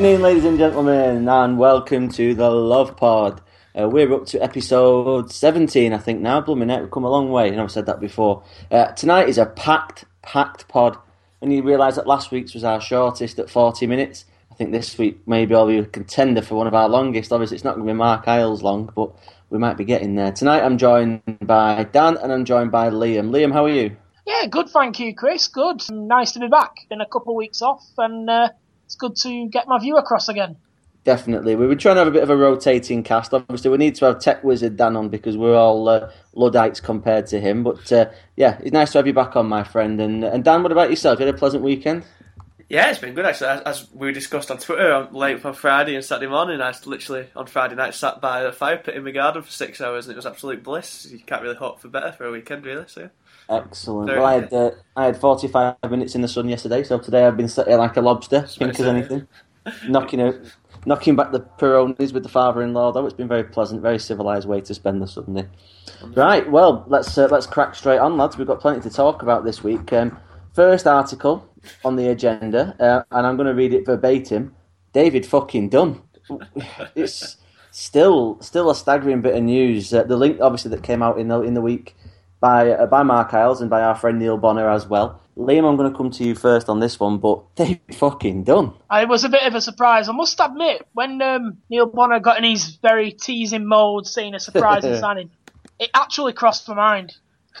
[0.00, 3.42] Evening, ladies and gentlemen, and welcome to the Love Pod.
[3.78, 6.40] Uh, we're up to episode 17, I think, now.
[6.40, 8.42] Blooming heck, we've come a long way, and I've said that before.
[8.70, 10.96] Uh, tonight is a packed, packed pod,
[11.42, 14.24] and you realise that last week's was our shortest at 40 minutes.
[14.50, 17.30] I think this week maybe I'll be a contender for one of our longest.
[17.30, 19.14] Obviously, it's not going to be Marc Iles long, but
[19.50, 20.32] we might be getting there.
[20.32, 23.28] Tonight I'm joined by Dan, and I'm joined by Liam.
[23.28, 23.94] Liam, how are you?
[24.26, 25.48] Yeah, good, thank you, Chris.
[25.48, 25.82] Good.
[25.90, 26.86] Nice to be back.
[26.88, 28.48] Been a couple of weeks off, and uh,
[28.90, 30.56] it's good to get my view across again.
[31.04, 31.54] Definitely.
[31.54, 33.32] We were trying to have a bit of a rotating cast.
[33.32, 37.28] Obviously, we need to have Tech Wizard Dan on because we're all uh, Luddites compared
[37.28, 37.62] to him.
[37.62, 40.00] But uh, yeah, it's nice to have you back on, my friend.
[40.00, 41.20] And, and Dan, what about yourself?
[41.20, 42.04] You had a pleasant weekend?
[42.68, 43.50] Yeah, it's been good actually.
[43.50, 47.46] As, as we discussed on Twitter, late on Friday and Saturday morning, I literally on
[47.46, 50.16] Friday night sat by the fire pit in my garden for six hours, and it
[50.16, 51.06] was absolute bliss.
[51.12, 52.86] You can't really hope for better for a weekend, really.
[52.88, 53.10] So.
[53.50, 54.08] Excellent.
[54.10, 57.26] Well, I had uh, I had forty five minutes in the sun yesterday, so today
[57.26, 59.26] I've been sitting like a lobster, pink as anything,
[59.88, 60.36] knocking out
[60.86, 62.92] knocking back the Peronis with the father-in-law.
[62.92, 65.48] Though it's been very pleasant, very civilized way to spend the Sunday.
[66.14, 68.38] Right, well, let's uh, let's crack straight on, lads.
[68.38, 69.92] We've got plenty to talk about this week.
[69.92, 70.16] Um,
[70.54, 71.48] first article
[71.84, 74.54] on the agenda, uh, and I'm going to read it verbatim.
[74.92, 76.02] David fucking Dunn.
[76.94, 77.36] It's
[77.72, 79.92] still still a staggering bit of news.
[79.92, 81.96] Uh, the link, obviously, that came out in the in the week
[82.40, 85.20] by uh, by Marc Iles and by our friend Neil Bonner as well.
[85.36, 88.72] Liam, I'm going to come to you first on this one, but they fucking done.
[88.90, 90.08] It was a bit of a surprise.
[90.08, 94.40] I must admit, when um, Neil Bonner got in his very teasing mode, saying a
[94.40, 95.30] surprising signing,
[95.78, 97.16] it actually crossed my mind.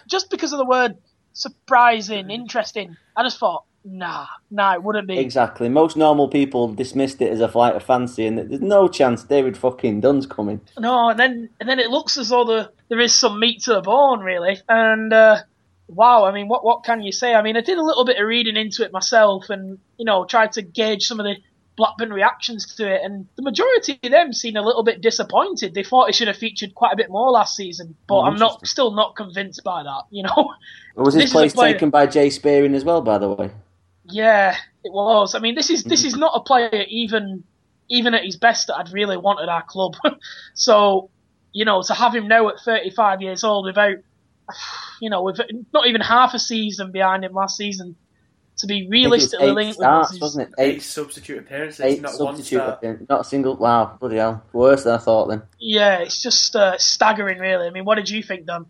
[0.06, 0.96] Just because of the word
[1.32, 5.18] surprising, interesting, I just thought, nah, nah, it wouldn't be.
[5.18, 5.68] Exactly.
[5.68, 9.56] Most normal people dismissed it as a flight of fancy, and there's no chance David
[9.56, 10.60] fucking Dunn's coming.
[10.78, 13.74] No, and then and then it looks as though the, there is some meat to
[13.74, 14.60] the bone, really.
[14.68, 15.38] And uh,
[15.88, 17.34] wow, I mean, what what can you say?
[17.34, 20.26] I mean, I did a little bit of reading into it myself, and you know,
[20.26, 21.36] tried to gauge some of the
[21.76, 25.72] Blackburn reactions to it, and the majority of them seemed a little bit disappointed.
[25.72, 28.36] They thought it should have featured quite a bit more last season, but oh, I'm
[28.36, 30.02] not still not convinced by that.
[30.10, 30.34] You know,
[30.96, 33.00] well, was his place taken by Jay Spearing as well?
[33.00, 33.50] By the way,
[34.04, 35.36] yeah, it was.
[35.36, 37.44] I mean, this is this is not a player even
[37.88, 39.96] even at his best that I'd really wanted our club.
[40.54, 41.10] so,
[41.52, 43.96] you know, to have him now at 35 years old without,
[45.00, 45.40] you know, with
[45.72, 47.96] not even half a season behind him last season,
[48.60, 50.54] to be realistically linked starts, with wasn't it?
[50.58, 53.56] Eight, eight substitute appearances, eight not substitute appearances, not a single.
[53.56, 55.28] Wow, bloody hell, worse than I thought.
[55.28, 57.66] Then yeah, it's just uh, staggering, really.
[57.66, 58.66] I mean, what did you think, Dan?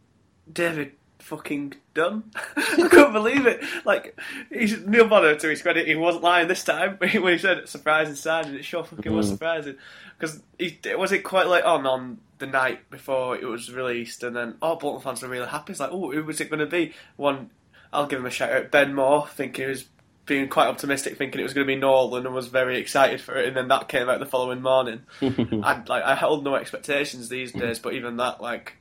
[0.53, 0.93] David
[1.31, 2.25] fucking Dunn.
[2.57, 3.63] I couldn't believe it.
[3.85, 4.19] Like
[4.53, 8.17] he's Neil Bonner to his credit, he wasn't lying this time when he said surprising
[8.17, 8.55] signing.
[8.55, 9.31] It sure fucking was mm.
[9.31, 9.77] surprising
[10.19, 14.35] because it was it quite late on on the night before it was released, and
[14.35, 15.73] then oh, Bolton fans were really happy.
[15.73, 16.93] It's like, oh, who was it going to be?
[17.17, 17.51] One
[17.93, 18.71] I'll give him a shout out.
[18.71, 19.87] Ben Moore, thinking he was
[20.27, 23.37] being quite optimistic, thinking it was going to be Nolan, and was very excited for
[23.37, 23.49] it.
[23.49, 25.03] And then that came out the following morning.
[25.23, 28.77] I like I held no expectations these days, but even that, like,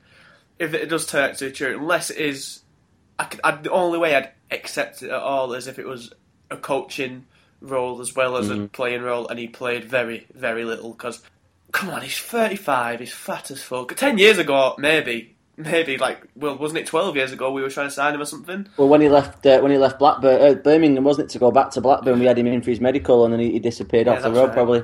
[0.59, 2.61] if it does turn out to be true, unless it is,
[3.17, 6.13] I could, I'd, the only way I'd accept it at all is if it was
[6.51, 7.25] a coaching
[7.61, 8.63] role as well as mm-hmm.
[8.63, 10.91] a playing role, and he played very, very little.
[10.91, 11.21] Because,
[11.71, 13.95] come on, he's 35, he's fat as fuck.
[13.95, 17.87] Ten years ago, maybe maybe like well wasn't it 12 years ago we were trying
[17.87, 20.53] to sign him or something well when he left uh, when he left Blackburn uh,
[20.53, 23.25] Birmingham wasn't it to go back to Blackburn we had him in for his medical
[23.25, 24.53] and then he, he disappeared yeah, off the road right.
[24.53, 24.83] probably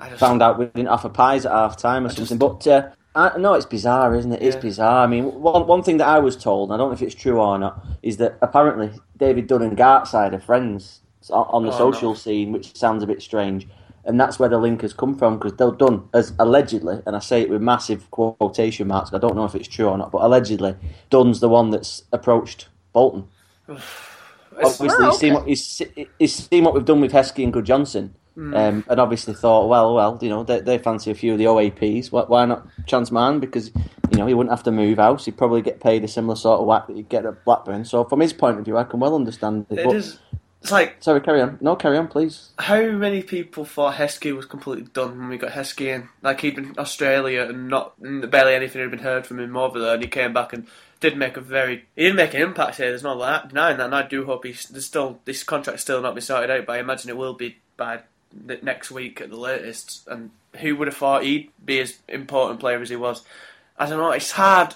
[0.00, 0.18] just...
[0.18, 2.64] found out we didn't offer pies at half time or I something just...
[2.64, 4.42] but uh, I, no, it's bizarre, isn't it?
[4.42, 4.62] It's yeah.
[4.62, 5.04] bizarre.
[5.04, 7.40] I mean, one one thing that I was told, I don't know if it's true
[7.40, 11.00] or not, is that apparently David Dunn and Gartside are friends
[11.30, 12.14] on the oh, social no.
[12.14, 13.66] scene, which sounds a bit strange
[14.06, 17.18] and that's where the link has come from because they're done as allegedly, and I
[17.18, 19.12] say it with massive quotation marks.
[19.12, 20.76] I don't know if it's true or not, but allegedly,
[21.10, 23.26] Dunn's the one that's approached Bolton.
[23.68, 25.82] obviously, oh, he's, seen what, he's,
[26.18, 28.56] he's seen what we've done with Heskey and Gudjohnsen, mm.
[28.56, 31.44] um, and obviously thought, well, well, you know, they, they fancy a few of the
[31.44, 32.12] OAPs.
[32.12, 33.40] Why, why not Chance Man?
[33.40, 33.70] Because
[34.10, 35.24] you know he wouldn't have to move house.
[35.24, 37.84] He'd probably get paid a similar sort of whack that you'd get at Blackburn.
[37.84, 39.84] So from his point of view, I can well understand it.
[39.84, 40.18] But, is
[40.66, 41.58] it's like sorry, carry on.
[41.60, 42.50] No, carry on, please.
[42.58, 46.08] How many people thought Heskey was completely done when we got Heskey in?
[46.22, 49.78] Like he'd been in Australia and not barely anything had been heard from him over
[49.78, 50.66] there, and he came back and
[50.98, 52.88] did make a very he did make an impact here.
[52.88, 53.14] There's no
[53.46, 56.50] denying that, and I do hope he's there's still this contract's still not been sorted
[56.50, 58.00] out, but I imagine it will be by
[58.62, 60.06] next week at the latest.
[60.08, 60.30] And
[60.60, 63.22] who would have thought he'd be as important player as he was?
[63.78, 64.12] I don't know.
[64.12, 64.74] It's hard.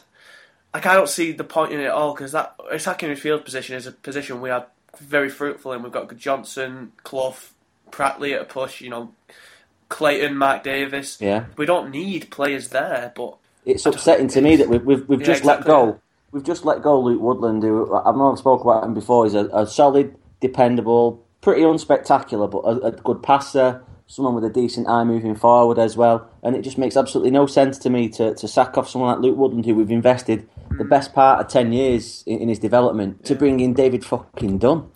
[0.72, 3.76] Like I don't see the point in it at all because that attacking midfield position
[3.76, 4.66] is a position we are
[4.98, 5.82] very fruitful in.
[5.82, 7.36] we've got Johnson, Clough,
[7.90, 9.12] Pratley at a push, you know,
[9.88, 11.18] Clayton, Mark Davies.
[11.20, 11.46] Yeah.
[11.56, 13.36] We don't need players there, but
[13.66, 15.72] it's upsetting to me that we've we've, we've yeah, just exactly.
[15.72, 16.00] let go.
[16.32, 19.24] We've just let go Luke Woodland, who I've not spoken about him before.
[19.24, 24.50] He's a, a solid, dependable, pretty unspectacular, but a, a, good passer, someone with a
[24.50, 26.28] decent eye moving forward as well.
[26.42, 29.22] And it just makes absolutely no sense to me to, to sack off someone like
[29.22, 30.48] Luke Woodland, who we've invested
[30.78, 33.26] the best part of 10 years in, in his development, yeah.
[33.28, 34.90] to bring in David fucking Dunn.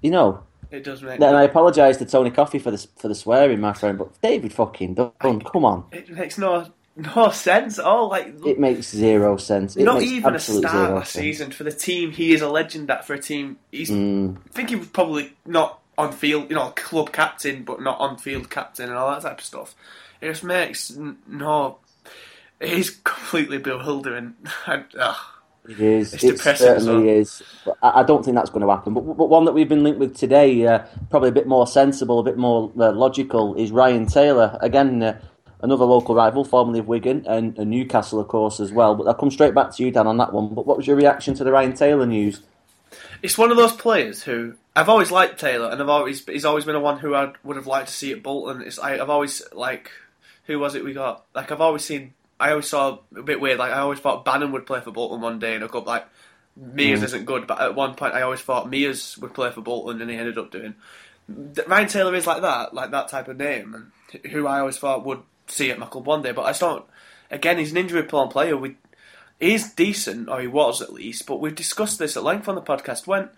[0.00, 0.42] You know?
[0.70, 1.20] It does make.
[1.20, 4.52] And I apologise to Tony Coffey for the for the swearing, my friend, but David
[4.52, 5.84] fucking Dunn, come on.
[5.90, 6.66] It makes no
[6.96, 8.08] no sense at all.
[8.08, 9.76] Like it makes zero sense.
[9.76, 11.24] It not even a start last sense.
[11.24, 12.12] season for the team.
[12.12, 13.58] He is a legend at for a team.
[13.70, 13.90] He's.
[13.90, 14.36] Mm.
[14.36, 18.16] I think he was probably not on field, you know, club captain, but not on
[18.16, 19.74] field captain and all that type of stuff.
[20.20, 21.78] It just makes no.
[22.58, 24.34] It is completely bewildering.
[25.68, 26.14] It is.
[26.14, 27.16] It's it certainly well.
[27.20, 27.42] is.
[27.64, 28.94] But I don't think that's going to happen.
[28.94, 30.80] But, but one that we've been linked with today, uh,
[31.10, 34.58] probably a bit more sensible, a bit more uh, logical, is Ryan Taylor.
[34.62, 35.20] Again, uh,
[35.60, 38.94] another local rival, formerly of Wigan, and, and, Newcastle, of course, as well.
[38.94, 40.54] But I'll come straight back to you, Dan, on that one.
[40.54, 42.40] But what was your reaction to the Ryan Taylor news?
[43.22, 46.64] It's one of those players who I've always liked Taylor, and I've always he's always
[46.64, 48.62] been a one who I would have liked to see at Bolton.
[48.62, 49.90] It's I, have always like
[50.44, 51.24] who was it we got?
[51.34, 52.14] Like I've always seen.
[52.38, 53.58] I always saw a bit weird.
[53.58, 55.86] Like I always thought Bannon would play for Bolton one day in a cup.
[55.86, 56.06] Like
[56.56, 57.04] Mears mm.
[57.04, 60.10] isn't good, but at one point I always thought Mears would play for Bolton, and
[60.10, 60.74] he ended up doing.
[61.66, 65.04] Ryan Taylor is like that, like that type of name, and who I always thought
[65.04, 66.32] would see at my club one day.
[66.32, 66.84] But I don't.
[67.30, 68.56] Again, he's an injury-prone player.
[68.56, 68.76] We
[69.40, 71.26] he's decent, or he was at least.
[71.26, 73.06] But we've discussed this at length on the podcast.
[73.06, 73.30] When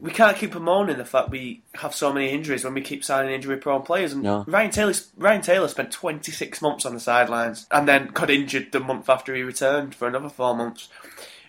[0.00, 3.32] we can't keep bemoaning the fact we have so many injuries when we keep signing
[3.32, 4.12] injury-prone players.
[4.12, 4.44] And no.
[4.46, 8.80] Ryan Taylor, Ryan Taylor spent 26 months on the sidelines and then got injured the
[8.80, 10.88] month after he returned for another four months.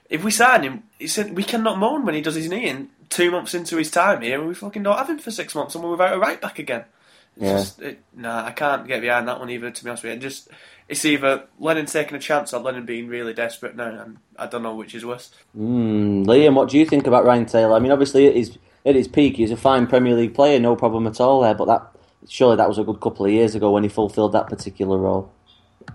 [0.10, 3.54] If we sign him, we cannot moan when he does his knee in two months
[3.54, 5.92] into his time here, and we fucking don't have him for six months, and we're
[5.92, 6.86] without a right back again.
[7.40, 7.54] Yeah.
[7.54, 9.72] Just, it, nah, I can't get behind that one either.
[9.72, 10.50] To be honest with you, just
[10.90, 14.62] it's either Lennon taking a chance or Lennon being really desperate now, and I don't
[14.62, 15.32] know which is worse.
[15.58, 17.76] Mm, Liam, what do you think about Ryan Taylor?
[17.76, 20.76] I mean, obviously at his at his peak, he's a fine Premier League player, no
[20.76, 21.56] problem at all there.
[21.56, 21.88] But that
[22.28, 25.32] surely that was a good couple of years ago when he fulfilled that particular role.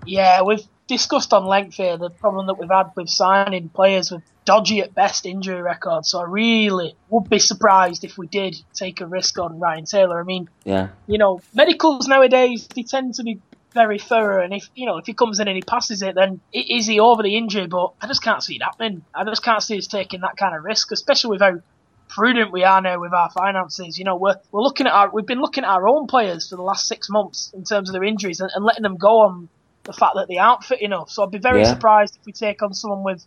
[0.06, 4.22] Yeah, we've discussed on length here the problem that we've had with signing players with
[4.44, 6.10] dodgy at best injury records.
[6.10, 10.20] So I really would be surprised if we did take a risk on Ryan Taylor.
[10.20, 13.40] I mean, yeah, you know, medicals nowadays they tend to be
[13.72, 16.40] very thorough, and if you know if he comes in and he passes it, then
[16.52, 17.66] is he over the injury?
[17.66, 19.04] But I just can't see it happening.
[19.14, 21.60] I just can't see us taking that kind of risk, especially with how
[22.08, 23.98] prudent we are now with our finances.
[23.98, 26.56] You know, we're we're looking at our we've been looking at our own players for
[26.56, 29.48] the last six months in terms of their injuries and, and letting them go on
[29.84, 31.10] the fact that they aren't fit enough.
[31.10, 31.72] So I'd be very yeah.
[31.72, 33.24] surprised if we take on someone with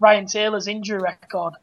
[0.00, 1.54] Ryan Taylor's injury record,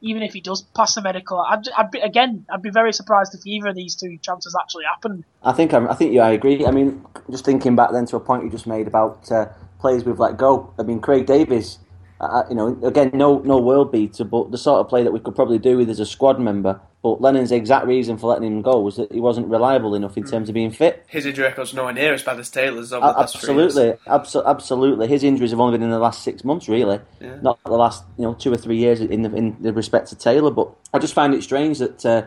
[0.00, 1.38] even if he does pass a medical.
[1.38, 4.84] I'd, I'd be again, I'd be very surprised if either of these two chances actually
[4.84, 5.24] happened.
[5.42, 6.66] I think I'm, I think yeah, I agree.
[6.66, 9.46] I mean, just thinking back then to a point you just made about uh,
[9.78, 10.72] players we've let go.
[10.78, 11.78] I mean, Craig Davies.
[12.20, 15.20] Uh, you know, again, no no world beater, but the sort of play that we
[15.20, 18.62] could probably do with as a squad member but Lennon's exact reason for letting him
[18.62, 21.04] go was that he wasn't reliable enough in terms of being fit.
[21.06, 22.94] His injury record's nowhere near as bad as Taylor's.
[22.94, 25.06] Over absolutely, abso- absolutely.
[25.06, 27.36] His injuries have only been in the last six months, really, yeah.
[27.42, 30.16] not the last you know two or three years in the, in the respect to
[30.16, 30.50] Taylor.
[30.50, 32.22] But I just find it strange that uh,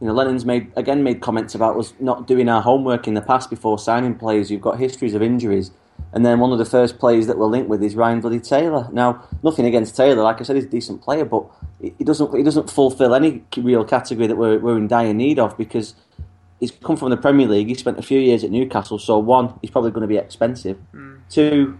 [0.00, 3.22] you know Lennon's made again made comments about us not doing our homework in the
[3.22, 5.72] past before signing players who've got histories of injuries
[6.12, 8.88] and then one of the first players that we're linked with is Ryan Bloody Taylor.
[8.92, 11.46] Now, nothing against Taylor, like I said, he's a decent player, but
[11.80, 15.56] he doesn't he doesn't fulfil any real category that we're, we're in dire need of
[15.56, 15.94] because
[16.58, 17.68] he's come from the Premier League.
[17.68, 20.78] He spent a few years at Newcastle, so one, he's probably going to be expensive.
[20.94, 21.20] Mm.
[21.30, 21.78] Two,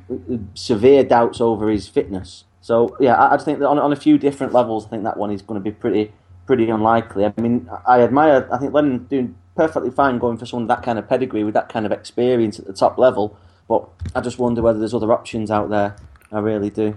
[0.54, 2.44] severe doubts over his fitness.
[2.60, 5.16] So yeah, I, I think that on, on a few different levels, I think that
[5.16, 6.12] one is going to be pretty
[6.46, 7.24] pretty unlikely.
[7.24, 8.48] I mean, I admire.
[8.52, 11.54] I think Lennon doing perfectly fine going for someone with that kind of pedigree with
[11.54, 13.38] that kind of experience at the top level.
[13.70, 15.94] But I just wonder whether there's other options out there.
[16.32, 16.96] I really do.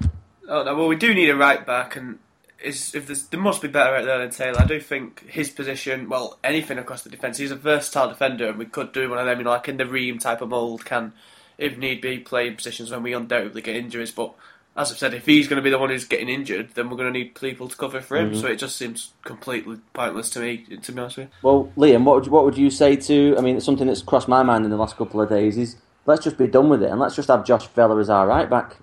[0.49, 2.17] Oh no, well we do need a right back, and
[2.63, 4.59] is if there's, there must be better out there than Taylor.
[4.59, 8.57] I do think his position, well, anything across the defence, he's a versatile defender, and
[8.57, 10.83] we could do one of them, you know, like in the Ream type of mould,
[10.83, 11.13] can,
[11.59, 14.11] if need be, play in positions when we undoubtedly get injuries.
[14.11, 14.33] But
[14.75, 16.97] as I've said, if he's going to be the one who's getting injured, then we're
[16.97, 18.31] going to need people to cover for him.
[18.31, 18.41] Mm-hmm.
[18.41, 21.33] So it just seems completely pointless to me, to be honest with you.
[21.43, 23.35] Well, Liam, what would, what would you say to?
[23.37, 25.75] I mean, it's something that's crossed my mind in the last couple of days is
[26.05, 28.49] let's just be done with it and let's just have Josh Vela as our right
[28.49, 28.77] back.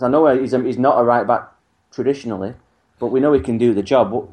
[0.00, 1.52] I know he's, he's not a right back
[1.92, 2.54] traditionally,
[2.98, 4.10] but we know he can do the job.
[4.12, 4.28] do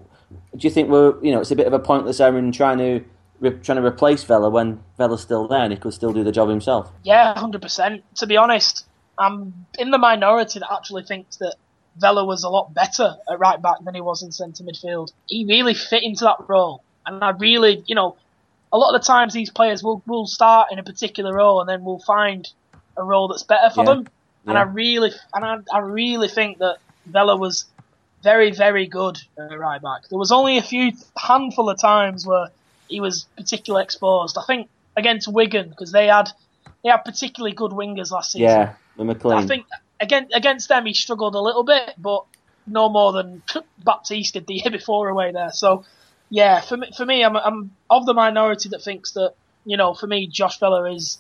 [0.60, 3.04] you think we're you know it's a bit of a pointless errand trying to
[3.64, 6.50] trying to replace Vela when Vela's still there and he could still do the job
[6.50, 6.92] himself?
[7.04, 8.04] Yeah, hundred percent.
[8.16, 8.86] To be honest,
[9.18, 11.56] I'm in the minority that actually thinks that
[11.98, 15.12] Vela was a lot better at right back than he was in centre midfield.
[15.28, 18.16] He really fit into that role, and I really, you know,
[18.72, 21.70] a lot of the times these players will will start in a particular role and
[21.70, 22.50] then we'll find
[22.98, 23.94] a role that's better for yeah.
[23.94, 24.08] them.
[24.46, 24.60] And yeah.
[24.60, 27.66] I really and I, I really think that Vela was
[28.24, 30.08] very very good at right back.
[30.10, 32.48] There was only a few handful of times where
[32.88, 34.38] he was particularly exposed.
[34.38, 36.30] I think against Wigan because they had
[36.84, 38.48] they had particularly good wingers last season.
[38.48, 39.38] Yeah, the McLean.
[39.38, 39.66] I think
[40.00, 42.25] against against them he struggled a little bit, but
[42.68, 43.42] no more than
[43.84, 45.51] Baptiste did the year before away there.
[45.51, 45.86] So
[46.32, 49.34] yeah, for me, for me, I'm I'm of the minority that thinks that
[49.66, 51.20] you know, for me, Josh Vela is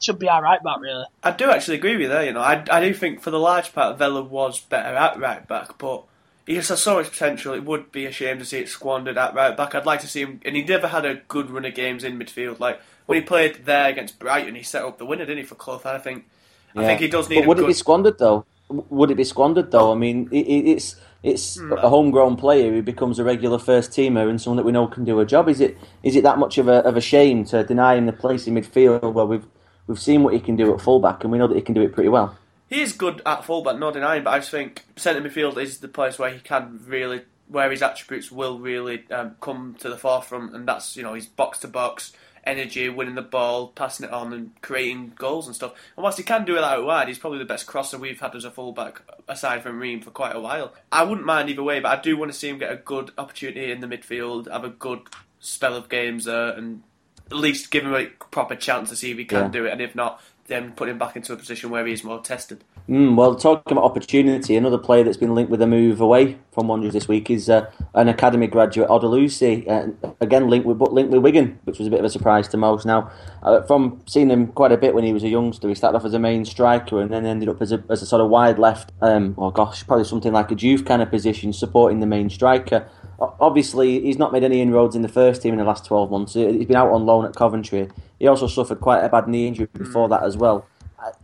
[0.00, 1.04] should be our right back, really.
[1.22, 2.24] I do actually agree with you there.
[2.24, 5.46] You know, I, I do think for the large part, Vela was better at right
[5.48, 6.04] back, but
[6.46, 7.54] he just has so much potential.
[7.54, 9.74] It would be a shame to see it squandered at right back.
[9.74, 12.18] I'd like to see him, and he never had a good run of games in
[12.18, 12.60] midfield.
[12.60, 15.54] Like when he played there against Brighton, he set up the winner, didn't he, for
[15.54, 15.80] Clough?
[15.86, 16.26] I think,
[16.74, 16.82] yeah.
[16.82, 17.40] I think he does need.
[17.40, 18.44] But would it be squandered though?
[18.68, 19.92] Would it be squandered though?
[19.92, 21.82] I mean, it, it's it's mm.
[21.82, 25.04] a homegrown player who becomes a regular first teamer and someone that we know can
[25.04, 25.48] do a job.
[25.48, 28.12] Is it is it that much of a of a shame to deny him the
[28.12, 29.46] place in midfield where we've
[29.86, 31.82] we've seen what he can do at fullback and we know that he can do
[31.82, 32.36] it pretty well?
[32.68, 35.88] He is good at fullback, no denying, but I just think centre midfield is the
[35.88, 40.54] place where he can really where his attributes will really um, come to the forefront,
[40.54, 42.12] and that's you know his box to box
[42.44, 45.72] energy, winning the ball, passing it on, and creating goals and stuff.
[45.96, 48.34] And whilst he can do it out wide, he's probably the best crosser we've had
[48.34, 50.74] as a fullback, aside from Ream, for quite a while.
[50.90, 53.10] I wouldn't mind either way, but I do want to see him get a good
[53.18, 55.00] opportunity in the midfield, have a good
[55.40, 56.82] spell of games there, and
[57.30, 59.48] at least give him a proper chance to see if he can yeah.
[59.48, 59.72] do it.
[59.72, 62.64] And if not, then put him back into a position where he's more tested.
[62.90, 66.66] Mm, well, talking about opportunity, another player that's been linked with a move away from
[66.66, 71.22] Wanderers this week is uh, an academy graduate, Odelusi, uh, again linked with linked with
[71.22, 72.84] Wigan, which was a bit of a surprise to most.
[72.84, 73.08] Now,
[73.44, 76.04] uh, from seeing him quite a bit when he was a youngster, he started off
[76.04, 78.58] as a main striker and then ended up as a, as a sort of wide
[78.58, 82.28] left, um, oh gosh, probably something like a Juve kind of position, supporting the main
[82.28, 82.88] striker.
[83.20, 86.34] Obviously, he's not made any inroads in the first team in the last 12 months.
[86.34, 87.88] He's been out on loan at Coventry.
[88.18, 90.66] He also suffered quite a bad knee injury before that as well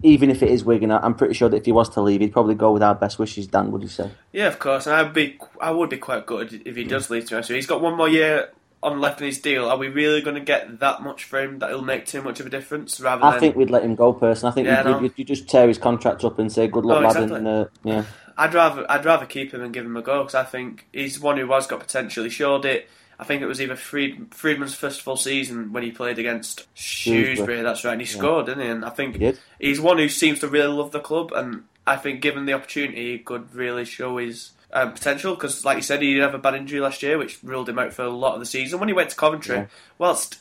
[0.03, 2.33] even if it is Wigan, I'm pretty sure that if he was to leave, he'd
[2.33, 3.47] probably go with our best wishes.
[3.47, 4.11] Dan, would you say?
[4.33, 4.87] Yeah, of course.
[4.87, 7.27] And I'd be, I would be quite good if he does leave.
[7.27, 7.49] To us.
[7.49, 8.51] He's got one more year
[8.83, 9.69] on left in his deal.
[9.69, 12.41] Are we really going to get that much for him that it'll make too much
[12.41, 13.01] of a difference?
[13.01, 13.41] Rather, I than...
[13.41, 14.13] think we'd let him go.
[14.13, 16.99] Person, I think yeah, you, you, just tear his contract up and say good luck,
[16.99, 17.17] oh, lad.
[17.17, 17.37] Exactly.
[17.39, 18.05] And, uh, yeah,
[18.37, 21.19] I'd rather, I'd rather keep him and give him a go because I think he's
[21.19, 22.25] one who has got potential.
[22.25, 25.91] He showed it I think it was either Fried, Freedman's first full season when he
[25.91, 27.63] played against Shrewsbury.
[27.63, 28.19] That's right, and he yeah.
[28.19, 28.69] scored, didn't he?
[28.69, 31.97] And I think he he's one who seems to really love the club, and I
[31.97, 35.35] think given the opportunity, he could really show his um, potential.
[35.35, 37.79] Because, like you said, he did have a bad injury last year, which ruled him
[37.79, 38.81] out for a lot of the season.
[38.81, 39.67] When he went to Coventry, yeah.
[39.99, 40.39] whilst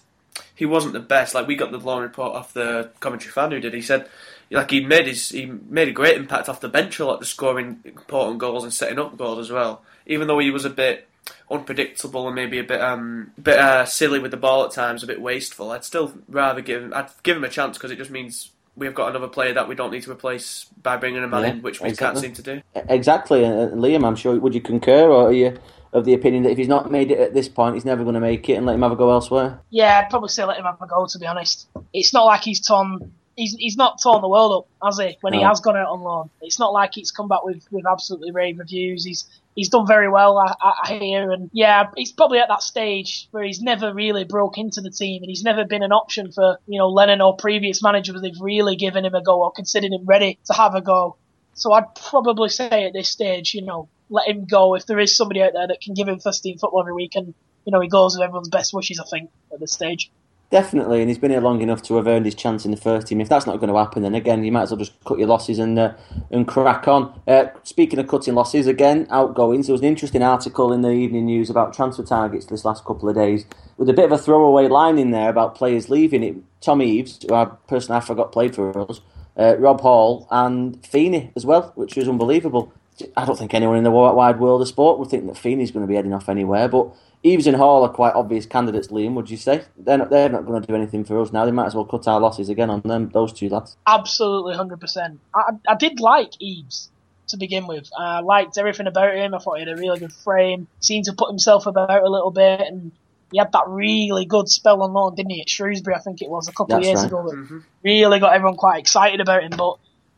[0.54, 3.60] he wasn't the best, like we got the long report off the Coventry fan who
[3.60, 3.74] did.
[3.74, 4.10] He said
[4.52, 7.26] like he made his he made a great impact off the bench a lot, the
[7.26, 9.82] scoring important goals and setting up goals as well.
[10.06, 11.08] Even though he was a bit
[11.50, 15.08] unpredictable and maybe a bit um bit uh, silly with the ball at times, a
[15.08, 15.72] bit wasteful.
[15.72, 18.96] I'd still rather give him, I'd give him a chance because it just means we've
[18.96, 21.62] got another player that we don't need to replace by bringing a man yeah, in,
[21.62, 22.22] which we exactly.
[22.22, 22.62] can't seem to do.
[22.90, 24.06] Exactly, uh, Liam.
[24.06, 24.40] I'm sure.
[24.40, 25.58] Would you concur, or are you
[25.94, 28.16] of the opinion that if he's not made it at this point, he's never going
[28.16, 29.62] to make it, and let him have a go elsewhere?
[29.70, 31.06] Yeah, I'd probably say let him have a go.
[31.06, 33.14] To be honest, it's not like he's torn.
[33.36, 35.18] He's, he's not torn the world up, has he?
[35.22, 35.40] When no.
[35.40, 38.32] he has gone out on loan, it's not like he's come back with, with absolutely
[38.32, 39.04] rave reviews.
[39.04, 39.26] He's
[39.56, 41.32] he's done very well, I, I, hear.
[41.32, 45.24] And yeah, he's probably at that stage where he's never really broke into the team
[45.24, 48.22] and he's never been an option for, you know, Lennon or previous managers.
[48.22, 51.16] They've really given him a go or considered him ready to have a go.
[51.54, 55.16] So I'd probably say at this stage, you know, let him go if there is
[55.16, 57.34] somebody out there that can give him first team football every week and,
[57.66, 60.12] you know, he goes with everyone's best wishes, I think, at this stage.
[60.52, 63.08] Definitely, and he's been here long enough to have earned his chance in the first
[63.08, 63.20] team.
[63.20, 65.28] If that's not going to happen, then again, you might as well just cut your
[65.28, 65.94] losses and uh,
[66.30, 67.20] and crack on.
[67.28, 71.26] Uh, speaking of cutting losses, again, outgoings, there was an interesting article in the evening
[71.26, 73.46] news about transfer targets this last couple of days,
[73.78, 76.24] with a bit of a throwaway line in there about players leaving.
[76.24, 79.02] It Tom Eaves, who I personally I forgot played for us,
[79.38, 82.72] uh, Rob Hall, and Feeney as well, which was unbelievable.
[83.18, 85.84] I don't think anyone in the wide world of sport would think that Feeney's going
[85.84, 89.32] to be heading off anywhere, but Eaves and Hall are quite obvious candidates, Liam, would
[89.32, 89.64] you say?
[89.78, 91.44] They're not, they're not going to do anything for us now.
[91.46, 93.78] They might as well cut our losses again on them, those two lads.
[93.88, 95.18] Absolutely, 100%.
[95.34, 96.92] I, I did like Eaves
[97.30, 97.90] to begin with.
[97.98, 99.34] I liked everything about him.
[99.34, 100.68] I thought he had a really good frame.
[100.82, 102.92] Seemed to put himself about a little bit, and
[103.32, 106.30] he had that really good spell on loan, didn't he, at Shrewsbury, I think it
[106.30, 107.08] was, a couple That's of years right.
[107.08, 107.24] ago.
[107.28, 107.60] That mm-hmm.
[107.84, 109.78] really got everyone quite excited about him, but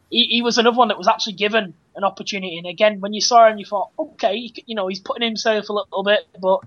[0.09, 2.57] he, he was another one that was actually given an opportunity.
[2.57, 5.73] And again, when you saw him, you thought, okay, you know, he's putting himself a
[5.73, 6.59] little bit, but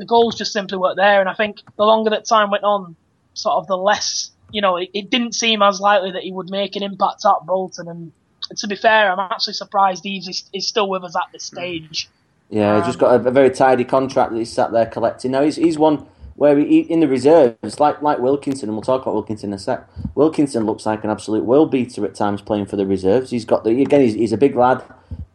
[0.00, 1.20] the goals just simply weren't there.
[1.20, 2.96] And I think the longer that time went on,
[3.34, 6.50] sort of the less, you know, it, it didn't seem as likely that he would
[6.50, 7.86] make an impact at Bolton.
[7.86, 8.12] And
[8.56, 12.08] to be fair, I'm actually surprised Eaves is, is still with us at this stage.
[12.48, 15.32] Yeah, um, he's just got a, a, very tidy contract that he's sat there collecting.
[15.32, 19.02] Now he's he's one where he, in the reserves, like like Wilkinson, and we'll talk
[19.02, 19.86] about Wilkinson in a sec.
[20.14, 23.30] Wilkinson looks like an absolute world beater at times playing for the reserves.
[23.30, 24.82] He's got the again, he's, he's a big lad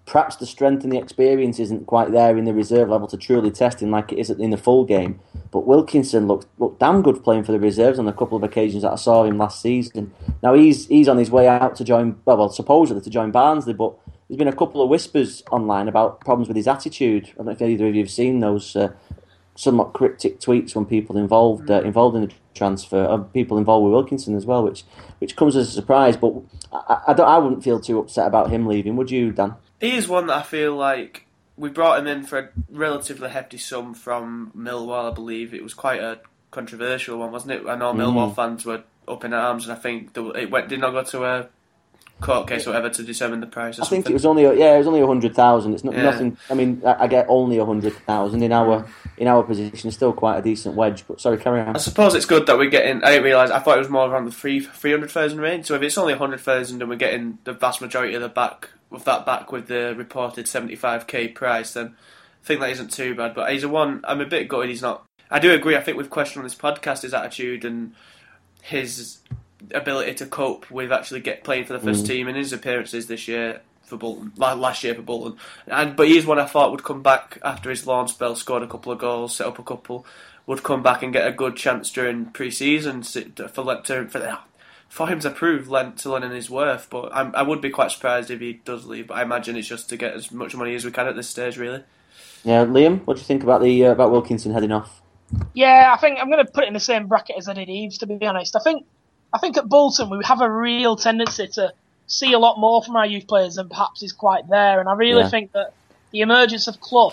[0.06, 3.50] perhaps the strength and the experience isn't quite there in the reserve level to truly
[3.52, 5.20] test him like it is in the full game.
[5.52, 8.84] But Wilkinson looked looked damn good playing for the reserves on a couple of occasions
[8.84, 10.14] that I saw him last season.
[10.44, 13.74] Now he's he's on his way out to join well, well supposedly to join Barnsley,
[13.74, 13.96] but
[14.28, 17.28] there's been a couple of whispers online about problems with his attitude.
[17.34, 18.90] I don't know if either of you have seen those uh,
[19.56, 23.94] somewhat cryptic tweets from people involved uh, involved in the transfer, of people involved with
[23.94, 24.84] Wilkinson as well, which
[25.20, 26.16] which comes as a surprise.
[26.16, 26.34] But
[26.72, 29.56] I, I, I wouldn't feel too upset about him leaving, would you, Dan?
[29.80, 31.26] He is one that I feel like
[31.58, 35.12] we brought him in for a relatively hefty sum from Millwall.
[35.12, 36.20] I believe it was quite a
[36.52, 37.68] controversial one, wasn't it?
[37.68, 38.36] I know Millwall mm.
[38.36, 41.50] fans were up in arms, and I think it went did not go to a
[42.22, 43.76] court case or whatever to determine the price.
[43.76, 44.04] I something.
[44.04, 45.74] think it was only yeah, it was only a hundred thousand.
[45.74, 46.04] It's not, yeah.
[46.04, 46.38] nothing.
[46.50, 49.92] I mean, I, I get only a hundred thousand in our in our position.
[49.92, 51.06] Still quite a decent wedge.
[51.08, 51.76] But sorry, carry on.
[51.76, 53.04] I suppose it's good that we're getting.
[53.04, 53.52] I didn't realise.
[53.52, 55.66] I thought it was more around the three three hundred thousand range.
[55.66, 58.30] So if it's only a hundred thousand and we're getting the vast majority of the
[58.30, 61.96] back with that back with the reported seventy five k price, then
[62.44, 63.36] I think that isn't too bad.
[63.36, 64.02] But he's a one.
[64.06, 64.70] I'm a bit gutted.
[64.70, 65.04] He's not.
[65.30, 65.76] I do agree.
[65.76, 67.94] I think we've questioned on this podcast his attitude and
[68.62, 69.20] his
[69.74, 72.08] ability to cope with actually get playing for the first mm.
[72.08, 75.38] team in his appearances this year for Bolton, last year for Bolton.
[75.68, 78.68] And but he's one I thought would come back after his loan spell, scored a
[78.68, 80.06] couple of goals, set up a couple,
[80.46, 84.40] would come back and get a good chance during pre-season for to, for
[84.88, 86.90] for him to prove to Lennon his worth.
[86.90, 89.08] But I'm, i would be quite surprised if he does leave.
[89.08, 91.30] But I imagine it's just to get as much money as we can at this
[91.30, 91.84] stage, really.
[92.44, 95.02] Yeah, Liam, what do you think about the uh, about Wilkinson heading off?
[95.54, 97.70] Yeah, I think I'm going to put it in the same bracket as I did
[97.70, 97.98] Eaves.
[98.00, 98.86] To be honest, I think
[99.36, 101.74] I think at Bolton we have a real tendency to
[102.08, 104.94] see a lot more from our youth players than perhaps is quite there, and I
[104.94, 105.30] really yeah.
[105.30, 105.74] think that
[106.12, 107.12] the emergence of Clough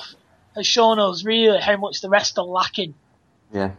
[0.54, 2.94] has shown us really how much the rest are lacking.
[3.52, 3.72] Yeah.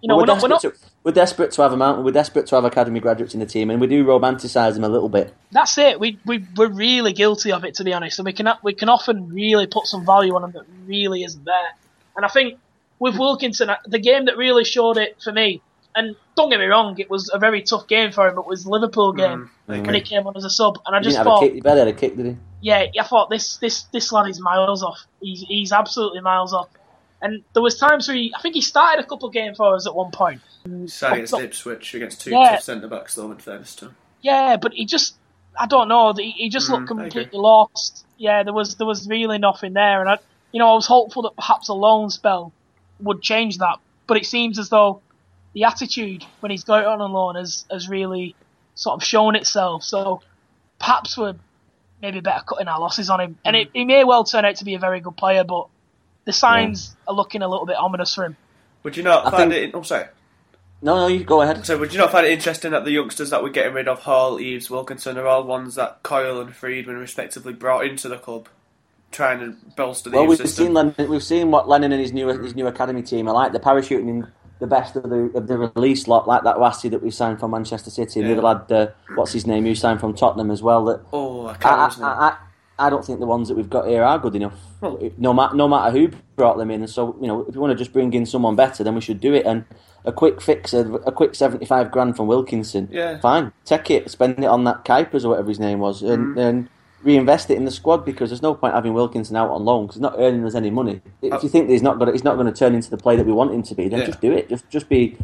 [0.00, 0.72] You know, well, we're, we're, not, we're, not, to,
[1.04, 2.04] we're, desperate to have a mountain.
[2.04, 4.88] We're desperate to have academy graduates in the team, and we do romanticise them a
[4.88, 5.32] little bit.
[5.52, 6.00] That's it.
[6.00, 8.88] We we we're really guilty of it, to be honest, and we can we can
[8.88, 11.70] often really put some value on them that really isn't there.
[12.16, 12.58] And I think
[12.98, 15.62] with Wilkinson, uh, the game that really showed it for me
[15.94, 18.38] and don't get me wrong, it was a very tough game for him.
[18.38, 21.00] It was Liverpool mm, game mm, when he came on as a sub, and I
[21.00, 22.36] just thought he better had a kick, did he?
[22.60, 25.04] Yeah, I thought this this this lad is miles off.
[25.20, 26.68] He's he's absolutely miles off.
[27.22, 29.74] And there was times where he, I think he started a couple of games for
[29.74, 30.42] us at one point.
[30.86, 32.58] Started against Ipswich against two yeah.
[32.58, 35.14] centre backs though in fairness to Yeah, but he just
[35.58, 36.12] I don't know.
[36.12, 38.04] He, he just mm, looked completely lost.
[38.18, 40.18] Yeah, there was there was really nothing there, and I
[40.52, 42.52] you know I was hopeful that perhaps a loan spell
[43.00, 45.00] would change that, but it seems as though
[45.54, 48.34] the attitude when he's got on loan has, has really
[48.74, 49.84] sort of shown itself.
[49.84, 50.20] So
[50.78, 51.36] perhaps we're
[52.02, 53.38] maybe better cutting our losses on him.
[53.44, 55.68] And it, he may well turn out to be a very good player, but
[56.24, 57.12] the signs yeah.
[57.12, 58.36] are looking a little bit ominous for him.
[58.82, 59.74] Would you not I find think...
[59.74, 59.76] it?
[59.76, 60.06] Oh, sorry.
[60.82, 61.64] No, no, you go ahead.
[61.64, 64.00] So, would you not find it interesting that the youngsters that we're getting rid of,
[64.00, 68.50] Hall, Eaves, Wilkinson, are all ones that Coyle and Freedman respectively brought into the club,
[69.10, 70.66] trying to bolster the well, we've system?
[70.66, 73.52] Seen Lennon, we've seen what Lennon and his new his new academy team are like.
[73.52, 74.30] They're parachuting
[74.64, 77.50] the best of the of the release lot, like that Lassie that we signed from
[77.50, 78.34] Manchester City, and yeah.
[78.34, 80.86] the other lad, uh, what's his name, who signed from Tottenham as well.
[80.86, 82.00] That oh, I can't.
[82.00, 82.36] I, I, I,
[82.86, 84.58] I, don't think the ones that we've got here are good enough.
[84.80, 87.60] Well, no matter no matter who brought them in, and so you know, if you
[87.60, 89.44] want to just bring in someone better, then we should do it.
[89.44, 89.66] And
[90.06, 94.10] a quick fix, a, a quick seventy five grand from Wilkinson, yeah, fine, take it,
[94.10, 96.40] spend it on that Kuipers or whatever his name was, and, mm.
[96.40, 96.70] and
[97.04, 99.96] reinvest it in the squad because there's no point having Wilkinson out on loan because
[99.96, 101.00] he's not earning us any money.
[101.22, 102.96] If uh, you think that he's not going, he's not going to turn into the
[102.96, 104.06] player that we want him to be, then yeah.
[104.06, 104.48] just do it.
[104.48, 105.16] Just just be,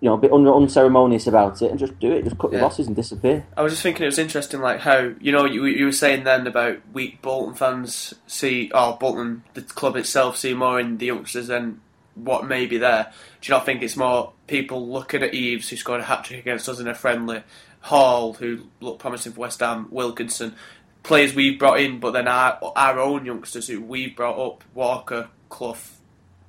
[0.00, 2.24] you know, a bit un- unceremonious about it and just do it.
[2.24, 2.58] Just cut yeah.
[2.58, 3.46] your losses and disappear.
[3.56, 6.24] I was just thinking it was interesting, like how you know you you were saying
[6.24, 11.06] then about weak Bolton fans see, oh Bolton the club itself see more in the
[11.06, 11.80] youngsters than
[12.14, 13.12] what may be there.
[13.40, 16.40] Do you not think it's more people looking at Eaves who scored a hat trick
[16.40, 17.42] against us in a friendly?
[17.80, 20.54] Hall, who looked promising for West Ham, Wilkinson,
[21.02, 25.28] players we've brought in, but then our our own youngsters who we've brought up, Walker,
[25.48, 25.76] Clough,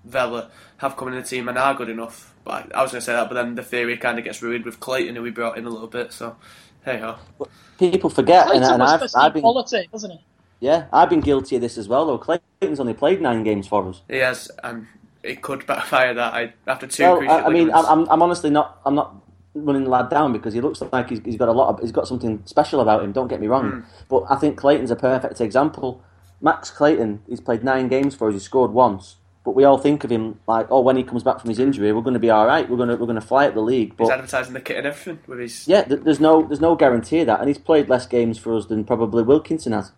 [0.05, 2.33] Vela, have come in the team and are good enough.
[2.43, 4.65] But I was going to say that, but then the theory kind of gets ruined
[4.65, 6.11] with Clayton, who we brought in a little bit.
[6.13, 6.35] So,
[6.83, 7.17] hey ho.
[7.77, 10.19] People forget, Clayton and, and I've, I've been quality, wasn't he?
[10.61, 12.05] Yeah, I've been guilty of this as well.
[12.05, 14.01] Though Clayton's only played nine games for us.
[14.09, 14.87] He has, and
[15.23, 16.33] it could backfire that.
[16.33, 17.03] I after two.
[17.03, 18.79] Well, I, I mean, I'm, I'm honestly not.
[18.85, 19.15] I'm not
[19.53, 21.91] running the lad down because he looks like he's, he's got a lot of he's
[21.91, 23.11] got something special about him.
[23.11, 23.85] Don't get me wrong, mm.
[24.07, 26.03] but I think Clayton's a perfect example.
[26.41, 28.33] Max Clayton, he's played nine games for us.
[28.33, 31.39] He scored once, but we all think of him like, oh, when he comes back
[31.39, 32.69] from his injury, we're going to be all right.
[32.69, 33.97] We're going to we're going to fly up the league.
[33.97, 35.67] But he's advertising the kit and everything with his.
[35.67, 38.67] Yeah, there's no there's no guarantee of that, and he's played less games for us
[38.67, 39.91] than probably Wilkinson has.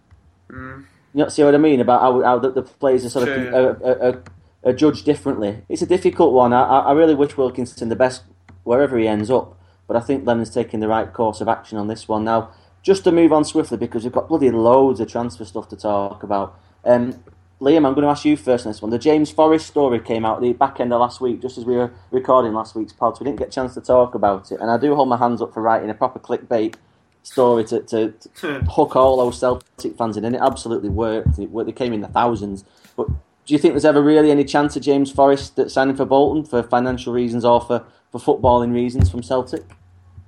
[0.49, 0.85] Mm.
[1.13, 3.47] You know, see what I mean about how, how the, the players are sort True.
[3.47, 4.23] of are, are,
[4.63, 5.61] are, judged differently.
[5.67, 6.53] It's a difficult one.
[6.53, 8.23] I, I really wish Wilkinson the best
[8.63, 9.57] wherever he ends up
[9.91, 12.23] but I think Lennon's taking the right course of action on this one.
[12.23, 15.75] Now, just to move on swiftly because we've got bloody loads of transfer stuff to
[15.75, 16.57] talk about.
[16.85, 17.21] Um,
[17.59, 18.89] Liam, I'm going to ask you first on this one.
[18.89, 21.75] The James Forrest story came out the back end of last week, just as we
[21.75, 24.61] were recording last week's pod, so we didn't get a chance to talk about it.
[24.61, 26.75] And I do hold my hands up for writing a proper clickbait
[27.23, 31.37] story to, to, to hook all those Celtic fans in, and it absolutely worked.
[31.37, 32.63] It, they came in the thousands.
[32.95, 36.45] But do you think there's ever really any chance of James Forrest signing for Bolton
[36.45, 39.63] for financial reasons or for, for footballing reasons from Celtic?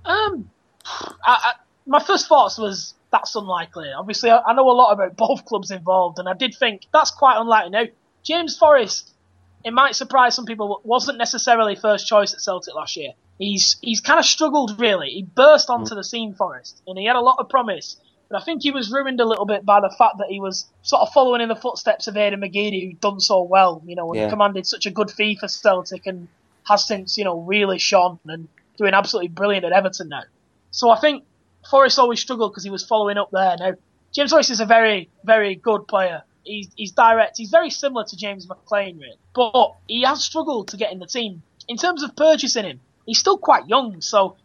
[0.06, 0.50] Um,
[0.86, 1.52] I, I,
[1.86, 3.92] my first thoughts was that's unlikely.
[3.96, 7.12] Obviously, I, I know a lot about both clubs involved, and I did think that's
[7.12, 7.72] quite unlikely.
[7.72, 7.86] Now,
[8.24, 9.14] James Forrest,
[9.64, 13.12] it might surprise some people, wasn't necessarily first choice at Celtic last year.
[13.40, 15.10] He's he's kind of struggled really.
[15.10, 17.98] He burst onto the scene, Forrest, and he had a lot of promise.
[18.30, 20.66] But I think he was ruined a little bit by the fact that he was
[20.82, 24.12] sort of following in the footsteps of Aiden McGeady, who'd done so well, you know,
[24.12, 24.30] and yeah.
[24.30, 26.28] commanded such a good fee for Celtic and
[26.68, 28.48] has since, you know, really shone and
[28.78, 30.24] doing absolutely brilliant at Everton now.
[30.72, 31.24] So I think
[31.70, 33.56] Forrest always struggled because he was following up there.
[33.60, 33.74] Now,
[34.12, 36.24] James Forrest is a very, very good player.
[36.44, 37.38] He's, he's direct.
[37.38, 39.18] He's very similar to James McLean, really.
[39.34, 41.42] But he has struggled to get in the team.
[41.68, 44.36] In terms of purchasing him, he's still quite young, so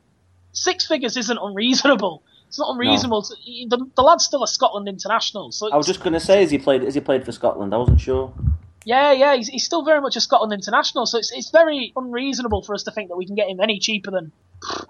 [0.52, 2.22] six figures isn't unreasonable.
[2.46, 3.22] It's not unreasonable.
[3.22, 3.28] No.
[3.28, 5.52] To, the, the lad's still a Scotland international.
[5.52, 6.82] So I was just going to say, has he played?
[6.82, 7.74] Has he played for Scotland?
[7.74, 8.32] I wasn't sure.
[8.88, 11.04] Yeah, yeah, he's, he's still very much a Scotland international.
[11.04, 13.78] So it's it's very unreasonable for us to think that we can get him any
[13.78, 14.32] cheaper than.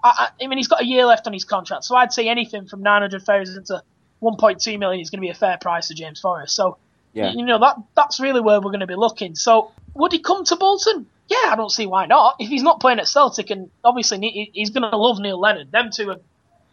[0.01, 2.65] I, I mean, he's got a year left on his contract, so I'd say anything
[2.65, 3.83] from nine hundred thousand to
[4.19, 6.55] one point two million is going to be a fair price for James Forrest.
[6.55, 6.77] So,
[7.11, 7.33] yeah.
[7.33, 9.35] you know that that's really where we're going to be looking.
[9.35, 11.05] So, would he come to Bolton?
[11.29, 12.35] yeah, I don't see why not.
[12.39, 15.91] If he's not playing at Celtic, and obviously he's going to love Neil Lennon, them
[15.93, 16.19] two are,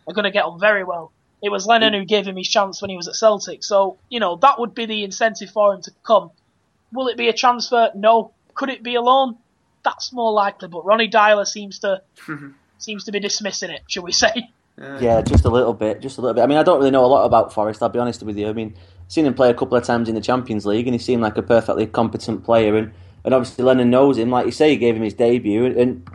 [0.06, 1.12] are going to get on very well.
[1.42, 4.18] It was Lennon who gave him his chance when he was at Celtic, so you
[4.18, 6.30] know that would be the incentive for him to come.
[6.96, 7.90] Will it be a transfer?
[7.94, 8.32] No.
[8.54, 9.36] Could it be a loan?
[9.84, 12.48] That's more likely, but Ronny Deila seems to mm-hmm.
[12.78, 14.50] seems to be dismissing it, shall we say?
[14.78, 16.42] Yeah, just a little bit, just a little bit.
[16.42, 17.82] I mean, I don't really know a lot about Forrest.
[17.82, 18.48] I'll be honest with you.
[18.48, 20.94] I mean, I've seen him play a couple of times in the Champions League, and
[20.94, 22.76] he seemed like a perfectly competent player.
[22.76, 22.92] And
[23.24, 24.30] and obviously Lennon knows him.
[24.30, 26.06] Like you say, he gave him his debut, and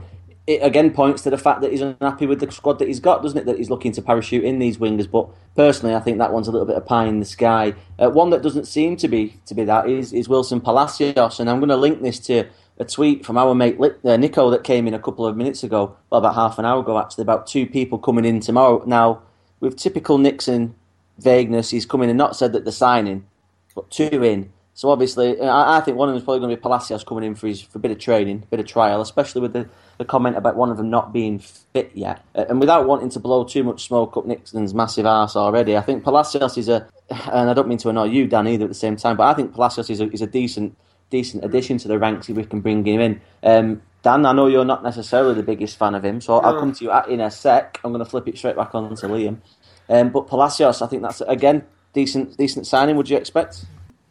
[0.48, 3.22] it again points to the fact that he's unhappy with the squad that he's got,
[3.22, 3.46] doesn't it?
[3.46, 5.10] That he's looking to parachute in these wingers.
[5.10, 7.76] But personally, I think that one's a little bit of pie in the sky.
[8.00, 11.50] Uh, one that doesn't seem to be to be that is, is Wilson Palacios, and
[11.50, 12.46] I'm going to link this to
[12.78, 15.96] a tweet from our mate uh, Nico that came in a couple of minutes ago,
[16.10, 18.84] well, about half an hour ago actually, about two people coming in tomorrow.
[18.88, 19.22] Now,
[19.60, 20.74] with typical Nixon
[21.20, 23.28] vagueness, he's coming and not said that they're signing,
[23.76, 24.52] but two in.
[24.82, 27.24] So obviously, I, I think one of them is probably going to be Palacios coming
[27.24, 29.70] in for his for a bit of training, a bit of trial, especially with the,
[30.00, 32.26] the comment about one of them not being fit yet.
[32.34, 35.82] Uh, and without wanting to blow too much smoke up Nixon's massive arse already, I
[35.82, 36.90] think Palacios is a,
[37.32, 39.36] and I don't mean to annoy you, Dan, either at the same time, but I
[39.36, 40.76] think Palacios is a, is a decent
[41.12, 43.22] decent addition to the ranks if we can bring him in.
[43.44, 46.74] Um, Dan, I know you're not necessarily the biggest fan of him, so I'll come
[46.74, 47.80] to you in a sec.
[47.84, 49.42] I'm going to flip it straight back on to Liam.
[49.88, 52.96] Um, but Palacios, I think that's again decent decent signing.
[52.96, 53.64] Would you expect?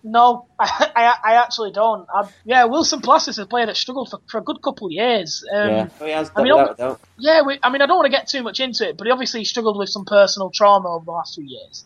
[0.03, 2.07] No, I, I, I actually don't.
[2.13, 5.45] I, yeah, Wilson Palacios has played at struggled for, for a good couple of years.
[5.53, 6.31] Um, yeah, oh, he has.
[6.35, 8.97] I mean, yeah, we, I mean, I don't want to get too much into it,
[8.97, 11.85] but he obviously struggled with some personal trauma over the last few years.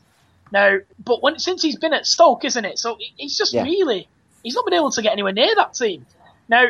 [0.53, 2.79] Now, but when since he's been at Stoke, isn't it?
[2.79, 3.63] So he's just yeah.
[3.63, 4.09] really
[4.43, 6.07] he's not been able to get anywhere near that team.
[6.49, 6.67] Now,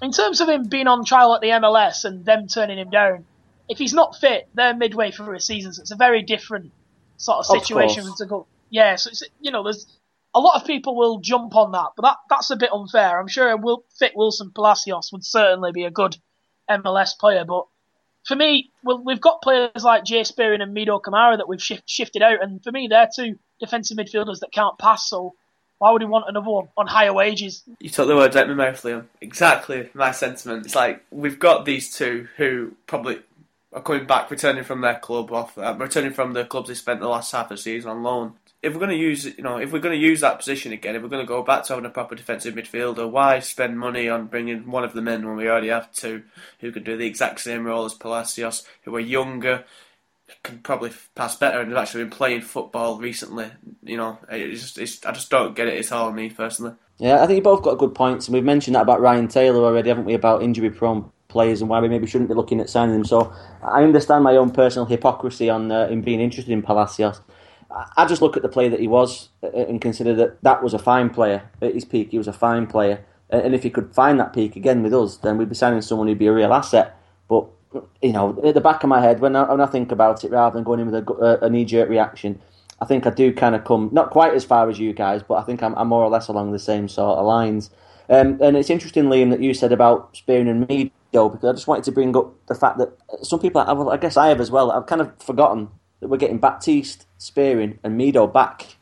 [0.00, 3.26] in terms of him being on trial at the MLS and them turning him down,
[3.68, 6.72] if he's not fit, they're midway through a season, so it's a very different
[7.16, 8.46] sort of situation of to go.
[8.70, 9.86] Yeah, so it's you know there's
[10.36, 13.18] a lot of people will jump on that, but that that's a bit unfair.
[13.18, 16.18] I'm sure will fit Wilson Palacios would certainly be a good
[16.70, 17.64] MLS player, but
[18.26, 18.70] for me,
[19.04, 22.62] we've got players like Jay Spearing and Medo Kamara that we've shift, shifted out, and
[22.62, 25.08] for me, they're two defensive midfielders that can't pass.
[25.08, 25.34] So
[25.78, 27.62] why would he want another one on higher wages?
[27.78, 29.06] You took the words out of my mouth, Liam.
[29.22, 30.66] Exactly my sentiment.
[30.66, 33.20] It's like we've got these two who probably
[33.72, 37.00] are coming back, returning from their club, off uh, returning from the clubs they spent
[37.00, 38.34] the last half of the season on loan
[38.66, 40.96] if we're going to use, you know, if we're going to use that position again,
[40.96, 44.08] if we're going to go back to having a proper defensive midfielder, why spend money
[44.08, 46.24] on bringing one of them in when we already have two
[46.60, 49.64] who can do the exact same role as Palacios, who are younger,
[50.42, 53.50] can probably pass better, and have actually been playing football recently.
[53.84, 55.74] You know, it's just, it's, I just don't get it.
[55.74, 56.74] It's all me personally.
[56.98, 59.64] Yeah, I think you both got good points, and we've mentioned that about Ryan Taylor
[59.64, 60.14] already, haven't we?
[60.14, 63.04] About injury-prone players and why we maybe shouldn't be looking at signing them.
[63.04, 67.20] So I understand my own personal hypocrisy on uh, in being interested in Palacios.
[67.70, 70.74] I just look at the player that he was uh, and consider that that was
[70.74, 72.10] a fine player at his peak.
[72.10, 75.16] He was a fine player, and if he could find that peak again with us,
[75.18, 76.96] then we'd be signing someone who'd be a real asset.
[77.28, 77.46] But
[78.02, 80.30] you know, at the back of my head, when I, when I think about it,
[80.30, 82.40] rather than going in with a, a knee jerk reaction,
[82.80, 85.34] I think I do kind of come not quite as far as you guys, but
[85.34, 87.70] I think I'm, I'm more or less along the same sort of lines.
[88.08, 91.66] Um, and it's interesting, Liam, that you said about Spearing and Medo, because I just
[91.66, 94.50] wanted to bring up the fact that some people, well, I guess I have as
[94.50, 95.68] well, I've kind of forgotten
[96.00, 98.76] that we're getting Baptiste, Spearing, and Medo back,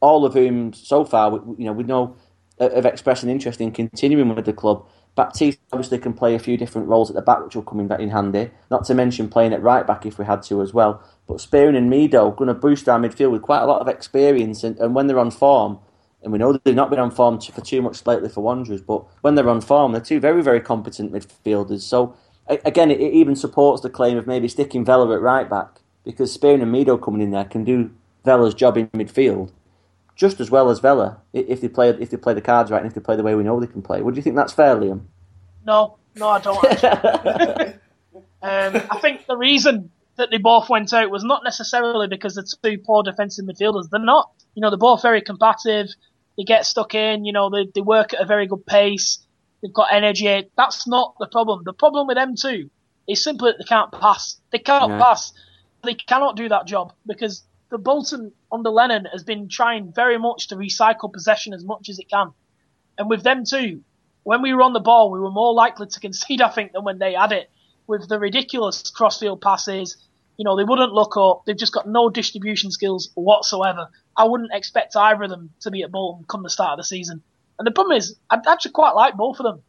[0.00, 2.16] all of whom so far, you know, we know
[2.58, 4.86] have expressed an interest in continuing with the club.
[5.16, 7.90] Baptiste obviously can play a few different roles at the back, which will come in,
[8.00, 8.50] in handy.
[8.70, 11.02] Not to mention playing at right back if we had to as well.
[11.26, 13.88] But Spearing and Medo are going to boost our midfield with quite a lot of
[13.88, 15.78] experience, and, and when they're on form,
[16.22, 19.04] and we know they've not been on form for too much lately for Wanderers, but
[19.22, 21.80] when they're on form, they're two very, very competent midfielders.
[21.80, 22.14] So
[22.46, 25.80] again, it, even supports the claim of maybe sticking Vela at right back
[26.10, 27.90] because Spearing and Medo coming in there can do
[28.24, 29.50] Vela's job in midfield
[30.20, 32.86] just as well as Vela if they play if they play the cards right and
[32.86, 34.02] if they play the way we know they can play.
[34.02, 35.00] Would you think that's fair, Liam?
[35.64, 36.64] No, no, I don't.
[38.42, 42.44] um, I think the reason that they both went out was not necessarily because they're
[42.62, 43.88] two poor defensive midfielders.
[43.90, 44.30] They're not.
[44.54, 45.88] You know, they're both very combative.
[46.36, 47.24] They get stuck in.
[47.24, 49.18] You know, they they work at a very good pace.
[49.62, 50.50] They've got energy.
[50.54, 51.62] That's not the problem.
[51.64, 52.68] The problem with them two
[53.08, 54.38] is simply that they can't pass.
[54.52, 54.98] They cannot yeah.
[54.98, 55.32] pass.
[55.82, 60.48] They cannot do that job because the Bolton under Lennon has been trying very much
[60.48, 62.32] to recycle possession as much as it can.
[62.98, 63.82] And with them too,
[64.24, 66.84] when we were on the ball, we were more likely to concede, I think, than
[66.84, 67.50] when they had it.
[67.86, 69.96] With the ridiculous crossfield passes,
[70.36, 71.42] you know, they wouldn't look up.
[71.44, 73.88] They've just got no distribution skills whatsoever.
[74.16, 76.84] I wouldn't expect either of them to be at Bolton come the start of the
[76.84, 77.22] season.
[77.58, 79.62] And the problem is, I actually quite like both of them.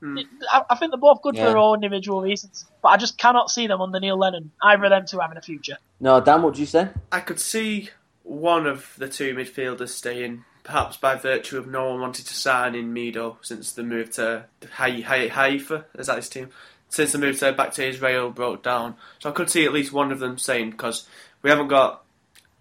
[0.00, 0.18] Hmm.
[0.52, 1.44] I, I, think they're both good yeah.
[1.44, 4.84] for their own individual reasons, but I just cannot see them under Neil Lennon, either
[4.84, 5.76] of them two having a future.
[5.98, 6.88] No, Dan, what do you say?
[7.10, 7.90] I could see
[8.22, 12.74] one of the two midfielders staying, perhaps by virtue of no one wanted to sign
[12.74, 14.44] in Medo since the move to
[14.76, 16.50] Haifa, is that his team?
[16.90, 18.94] Since the move to back to Israel broke down.
[19.18, 21.06] So I could see at least one of them saying, because
[21.42, 22.04] we haven't got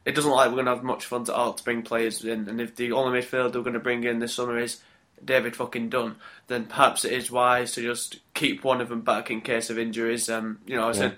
[0.07, 2.23] it doesn't look like we're going to have much fun to all to bring players
[2.23, 2.47] in.
[2.47, 4.81] And if the only midfielder we're going to bring in this summer is
[5.23, 6.15] David fucking Dunn,
[6.47, 9.79] then perhaps it is wise to just keep one of them back in case of
[9.79, 10.29] injuries.
[10.29, 10.93] Um, you know, I yeah.
[10.93, 11.17] said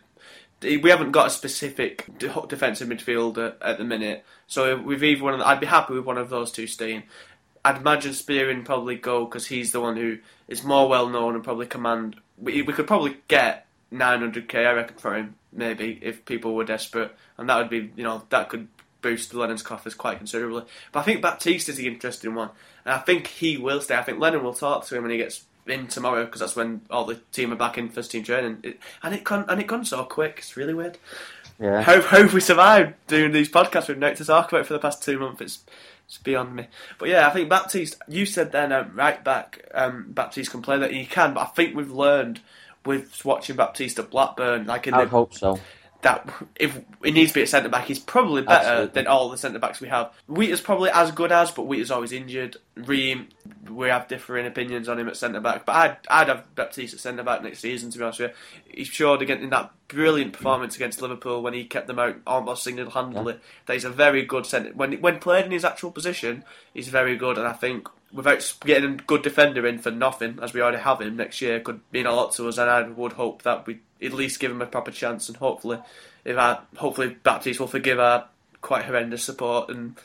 [0.62, 5.34] we haven't got a specific defensive midfielder at the minute, so we've either one.
[5.34, 7.04] Of the, I'd be happy with one of those two staying.
[7.64, 11.44] I'd imagine Spearing probably go because he's the one who is more well known and
[11.44, 12.16] probably command.
[12.38, 17.16] We, we could probably get 900k, I reckon, for him maybe if people were desperate,
[17.38, 18.68] and that would be you know that could
[19.02, 20.64] boost Lennon's coffers quite considerably.
[20.92, 22.50] But I think Baptiste is the interesting one,
[22.86, 23.96] and I think he will stay.
[23.96, 26.82] I think Lennon will talk to him when he gets in tomorrow because that's when
[26.90, 28.60] all the team are back in first team training.
[28.64, 30.36] It, and it con- and it gone so quick.
[30.40, 30.98] It's really weird.
[31.60, 31.82] Yeah.
[31.82, 35.04] Hope hope we survive doing these podcasts with Note to talk about for the past
[35.04, 35.42] two months.
[35.42, 35.64] It's
[36.06, 36.68] it's beyond me.
[36.98, 37.98] But yeah, I think Baptiste.
[38.08, 39.66] You said then um, right back.
[39.74, 42.42] Um, Baptiste can play that he can, but I think we've learned
[42.86, 44.66] with watching Baptiste at Blackburn.
[44.66, 45.60] Like in I the, hope so
[46.02, 48.94] that if it needs to be a centre back, he's probably better Absolutely.
[48.94, 50.14] than all the centre backs we have.
[50.28, 52.56] Wheater's probably as good as, but Wheater's always injured.
[52.76, 53.28] Ream,
[53.70, 57.00] we have differing opinions on him at centre back, but I'd I'd have Baptiste at
[57.02, 57.92] centre back next season.
[57.92, 61.54] To be honest with you, he showed again in that brilliant performance against Liverpool when
[61.54, 63.34] he kept them out almost single handedly.
[63.34, 63.40] Yeah.
[63.66, 67.18] That he's a very good centre when when played in his actual position, he's very
[67.18, 70.80] good, and I think without getting a good defender in for nothing, as we already
[70.80, 72.58] have him next year, could mean a lot to us.
[72.58, 75.80] And I would hope that we at least give him a proper chance, and hopefully,
[76.26, 78.26] if our hopefully Baptiste will forgive our
[78.62, 79.96] quite horrendous support and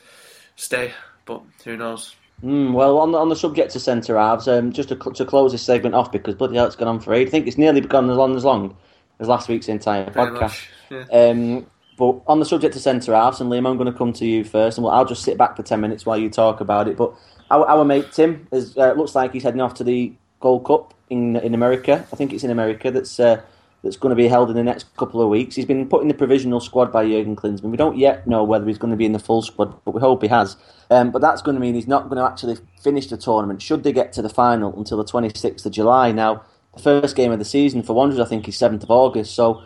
[0.55, 0.93] stay.
[1.25, 2.15] But who knows?
[2.43, 5.51] Mm, well, on the, on the subject of centre halves, um, just to, to close
[5.51, 7.27] this segment off because bloody hell, it's gone on for eight.
[7.27, 8.75] I think it's nearly gone as long as long
[9.19, 10.65] as last week's entire Very podcast.
[10.89, 11.05] yeah.
[11.11, 11.65] um,
[11.97, 14.43] but on the subject of centre halves, and Liam, I'm going to come to you
[14.43, 16.97] first, and we'll, I'll just sit back for ten minutes while you talk about it.
[16.97, 17.13] But
[17.49, 20.93] our, our mate Tim is uh, looks like he's heading off to the Gold Cup
[21.09, 22.05] in in America.
[22.11, 22.91] I think it's in America.
[22.91, 23.41] That's uh,
[23.85, 25.55] that's going to be held in the next couple of weeks.
[25.55, 27.69] He's been put in the provisional squad by Jurgen Klinsmann.
[27.69, 30.01] We don't yet know whether he's going to be in the full squad, but we
[30.01, 30.57] hope he has.
[30.89, 33.83] Um, but that's going to mean he's not going to actually finish the tournament should
[33.83, 36.11] they get to the final until the 26th of July.
[36.11, 36.43] Now,
[36.73, 39.35] the first game of the season for Wanderers, I think, is 7th of August.
[39.35, 39.63] So,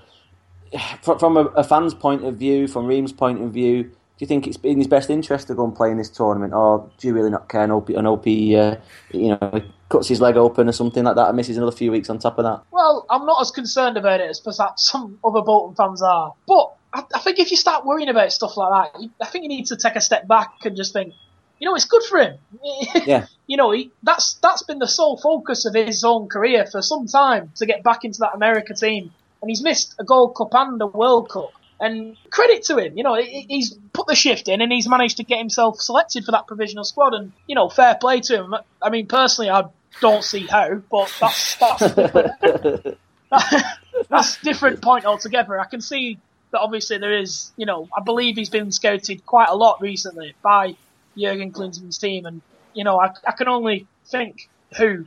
[1.01, 4.47] from a, a fan's point of view, from Ream's point of view, do you think
[4.47, 7.13] it's in his best interest to go and play in this tournament, or do you
[7.13, 7.63] really not care?
[7.63, 8.75] An OP, an OP uh,
[9.13, 12.09] you know, cuts his leg open or something like that and misses another few weeks
[12.09, 12.61] on top of that.
[12.71, 16.33] Well, I'm not as concerned about it as perhaps some other Bolton fans are.
[16.49, 19.43] But I, I think if you start worrying about stuff like that, you, I think
[19.43, 21.13] you need to take a step back and just think,
[21.59, 22.37] you know, it's good for him.
[23.05, 23.27] Yeah.
[23.47, 27.07] you know, he, that's that's been the sole focus of his own career for some
[27.07, 30.81] time to get back into that America team, and he's missed a Gold Cup and
[30.81, 31.51] a World Cup.
[31.81, 35.23] And credit to him, you know, he's put the shift in and he's managed to
[35.23, 37.13] get himself selected for that provisional squad.
[37.13, 38.55] And you know, fair play to him.
[38.81, 39.63] I mean, personally, I
[40.01, 42.97] don't see how, but that's that's different.
[44.09, 45.59] that's different point altogether.
[45.59, 46.19] I can see
[46.51, 50.33] that obviously there is, you know, I believe he's been scouted quite a lot recently
[50.41, 50.75] by
[51.17, 52.41] Jurgen Klinsmann's team, and
[52.73, 55.05] you know, I, I can only think who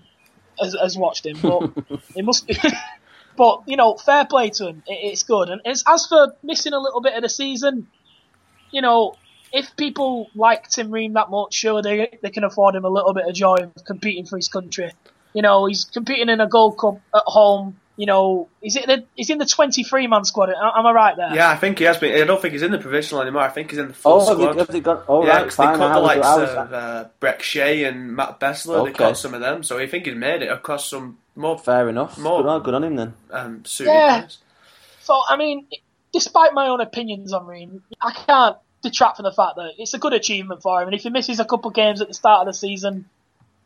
[0.61, 1.71] has, has watched him, but
[2.17, 2.57] it must be
[3.37, 4.83] But you know, fair play to him.
[4.87, 5.49] It, it's good.
[5.49, 7.89] And as, as for missing a little bit of the season,
[8.71, 9.17] you know,
[9.53, 13.15] if people like Tim Ream that much, sure they they can afford him a little
[13.15, 14.91] bit of joy of competing for his country.
[15.35, 17.79] You know, he's competing in a Gold Cup at home.
[17.97, 20.49] You know, is it the, he's in the 23 man squad?
[20.49, 21.35] Am I right there?
[21.35, 22.21] Yeah, I think he has been.
[22.21, 23.43] I don't think he's in the provisional anymore.
[23.43, 24.39] I think he's in the full oh, squad.
[24.39, 25.73] Have they, have they got, oh, yeah, right, fine.
[25.75, 28.79] they cut the likes of uh, Brek Shea and Matt Besler.
[28.79, 28.93] Okay.
[28.93, 31.59] They cut some of them, so I think he's made it across some more.
[31.59, 32.19] Fair enough.
[32.19, 33.15] More, good, on, good on him then.
[33.31, 34.27] Um, yeah.
[35.01, 35.67] So I mean,
[36.13, 39.99] despite my own opinions on Ream, I can't detract from the fact that it's a
[39.99, 40.89] good achievement for him.
[40.89, 43.07] And if he misses a couple of games at the start of the season,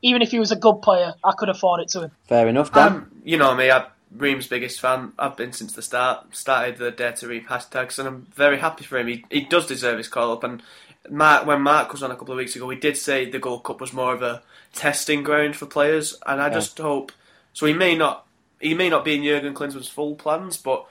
[0.03, 2.11] even if he was a good player, I could afford it to him.
[2.25, 2.93] Fair enough, Dan.
[2.93, 5.13] Um, you know me, I'm Ream's biggest fan.
[5.19, 6.35] I've been since the start.
[6.35, 9.09] Started the Dare to Ream hashtags, and I'm very happy for him.
[9.09, 10.45] He, he does deserve his call up.
[10.45, 10.63] And
[11.11, 13.65] Mark, when Mark was on a couple of weeks ago, we did say the Gold
[13.65, 16.55] Cup was more of a testing ground for players, and I yeah.
[16.55, 17.13] just hope.
[17.57, 18.27] So he may not,
[18.61, 20.87] he may not be in Jurgen Klinsmann's full plans, but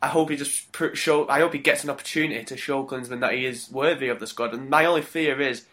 [0.00, 1.28] I hope he just show.
[1.28, 4.28] I hope he gets an opportunity to show Klinsmann that he is worthy of the
[4.28, 4.54] squad.
[4.54, 5.64] And my only fear is,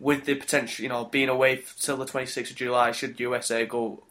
[0.00, 4.02] with the potential, you know, being away till the 26th of July, should USA go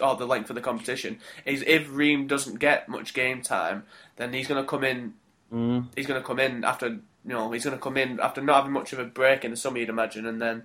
[0.00, 3.82] or the length of the competition, is if Ream doesn't get much game time,
[4.16, 5.12] then he's going to come in.
[5.52, 5.88] Mm.
[5.94, 8.56] He's going to come in after you know he's going to come in after not
[8.56, 10.62] having much of a break in the summer, you'd imagine, and then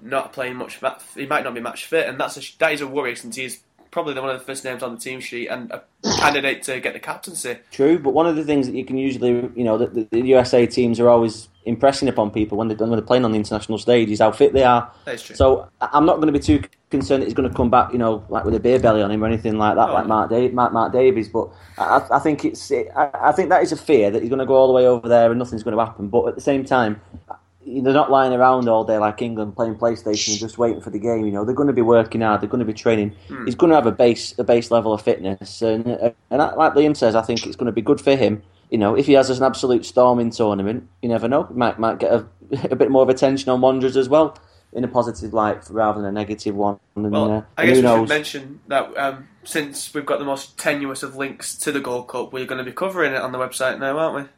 [0.00, 0.80] not playing much.
[1.14, 3.62] He might not be match fit, and that's a, that is a worry since he's
[3.90, 5.82] probably one of the first names on the team sheet and a
[6.18, 7.58] candidate to get the captaincy.
[7.70, 10.66] True, but one of the things that you can usually, you know, the, the USA
[10.66, 14.10] teams are always impressing upon people when they're, when they're playing on the international stage
[14.10, 14.90] is how fit they are.
[15.04, 15.36] That's true.
[15.36, 17.98] So I'm not going to be too concerned that he's going to come back, you
[17.98, 20.30] know, like with a beer belly on him or anything like that, oh, like Mark,
[20.30, 21.28] da- Mark, Mark Davies.
[21.28, 21.48] But
[21.78, 24.46] I, I think it's, I, I think that is a fear that he's going to
[24.46, 26.08] go all the way over there and nothing's going to happen.
[26.08, 27.00] But at the same time,
[27.82, 30.98] they're not lying around all day like England playing PlayStation and just waiting for the
[30.98, 31.24] game.
[31.24, 32.40] You know, they're going to be working hard.
[32.40, 33.14] They're going to be training.
[33.28, 33.44] Mm.
[33.46, 36.96] He's going to have a base a base level of fitness, and and like Liam
[36.96, 38.42] says, I think it's going to be good for him.
[38.70, 41.44] You know, if he has an absolute storming tournament, you never know.
[41.44, 42.26] He might might get a,
[42.70, 44.36] a bit more of attention on Wanderers as well
[44.72, 46.78] in a positive light rather than a negative one.
[46.94, 48.00] And, well, uh, I guess we knows?
[48.00, 52.08] should mention that um, since we've got the most tenuous of links to the Gold
[52.08, 54.30] Cup, we're going to be covering it on the website now, aren't we?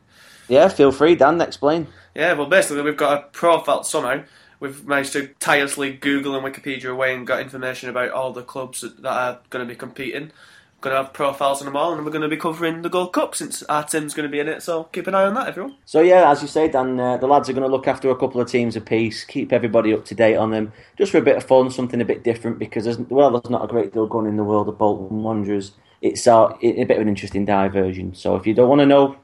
[0.48, 1.40] Yeah, feel free, Dan.
[1.40, 1.86] Explain.
[2.14, 4.24] Yeah, well, basically, we've got a profile somehow.
[4.60, 8.82] We've managed to tirelessly Google and Wikipedia away and got information about all the clubs
[8.82, 10.30] that are going to be competing.
[10.78, 12.88] We're going to have profiles on them all, and we're going to be covering the
[12.88, 14.62] Gold Cup since our team's going to be in it.
[14.62, 15.76] So keep an eye on that, everyone.
[15.84, 18.16] So yeah, as you say, Dan, uh, the lads are going to look after a
[18.16, 21.36] couple of teams apiece, keep everybody up to date on them, just for a bit
[21.36, 22.58] of fun, something a bit different.
[22.58, 25.72] Because there's, well, there's not a great deal going in the world of Bolton Wanderers.
[26.02, 28.14] It's uh, a bit of an interesting diversion.
[28.14, 29.16] So if you don't want to know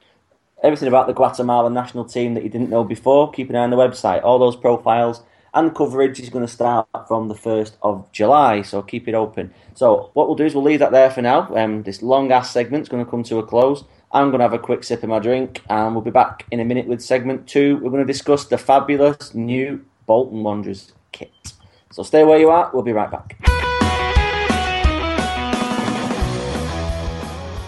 [0.62, 3.70] everything about the Guatemala national team that you didn't know before, keep an eye on
[3.70, 4.22] the website.
[4.24, 5.22] All those profiles
[5.54, 9.52] and coverage is going to start from the 1st of July, so keep it open.
[9.74, 11.54] So, what we'll do is we'll leave that there for now.
[11.54, 13.84] Um, this long ass segment is going to come to a close.
[14.12, 16.60] I'm going to have a quick sip of my drink, and we'll be back in
[16.60, 17.76] a minute with segment two.
[17.76, 21.32] We're going to discuss the fabulous new Bolton Wanderers kit.
[21.90, 23.57] So, stay where you are, we'll be right back.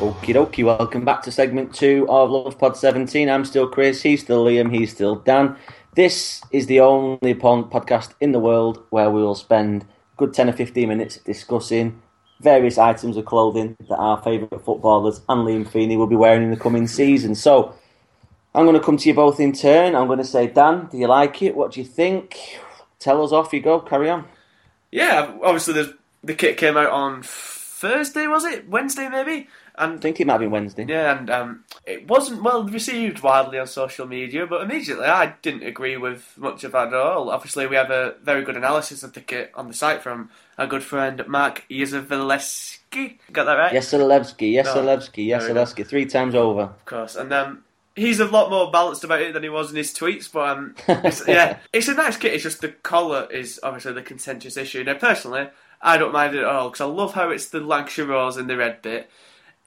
[0.00, 3.28] Okie dokie, welcome back to segment two of Love Pod 17.
[3.28, 5.56] I'm still Chris, he's still Liam, he's still Dan.
[5.94, 9.84] This is the only podcast in the world where we will spend
[10.16, 12.00] good 10 or 15 minutes discussing
[12.40, 16.50] various items of clothing that our favourite footballers and Liam Feeney will be wearing in
[16.50, 17.34] the coming season.
[17.34, 17.74] So,
[18.54, 19.94] I'm going to come to you both in turn.
[19.94, 21.54] I'm going to say, Dan, do you like it?
[21.54, 22.38] What do you think?
[23.00, 24.24] Tell us off you go, carry on.
[24.90, 25.92] Yeah, obviously
[26.24, 27.22] the kit came out on
[27.80, 28.68] Thursday, was it?
[28.68, 29.48] Wednesday, maybe?
[29.74, 30.84] And I think it might be Wednesday.
[30.86, 35.62] Yeah, and um, it wasn't well received widely on social media, but immediately I didn't
[35.62, 37.30] agree with much of that at all.
[37.30, 40.66] Obviously, we have a very good analysis of the kit on the site from our
[40.66, 43.18] good friend Mark Yazavaleski.
[43.32, 43.72] Got that right?
[43.72, 46.64] Yasalevsky, Yasalevsky, Yasalevsky, three times over.
[46.64, 47.64] Of course, and um,
[47.96, 50.30] he's a lot more balanced about it than he was in his tweets.
[50.30, 52.34] But um, it's, yeah, it's a nice kit.
[52.34, 54.84] It's just the collar is obviously the contentious issue.
[54.84, 55.48] Now, personally,
[55.82, 58.46] I don't mind it at all because I love how it's the Lancashire rose in
[58.46, 59.10] the red bit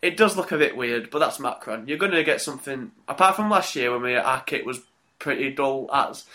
[0.03, 1.87] it does look a bit weird, but that's Macron.
[1.87, 4.81] You're going to get something apart from last year when we, our kit was
[5.17, 6.25] pretty dull as.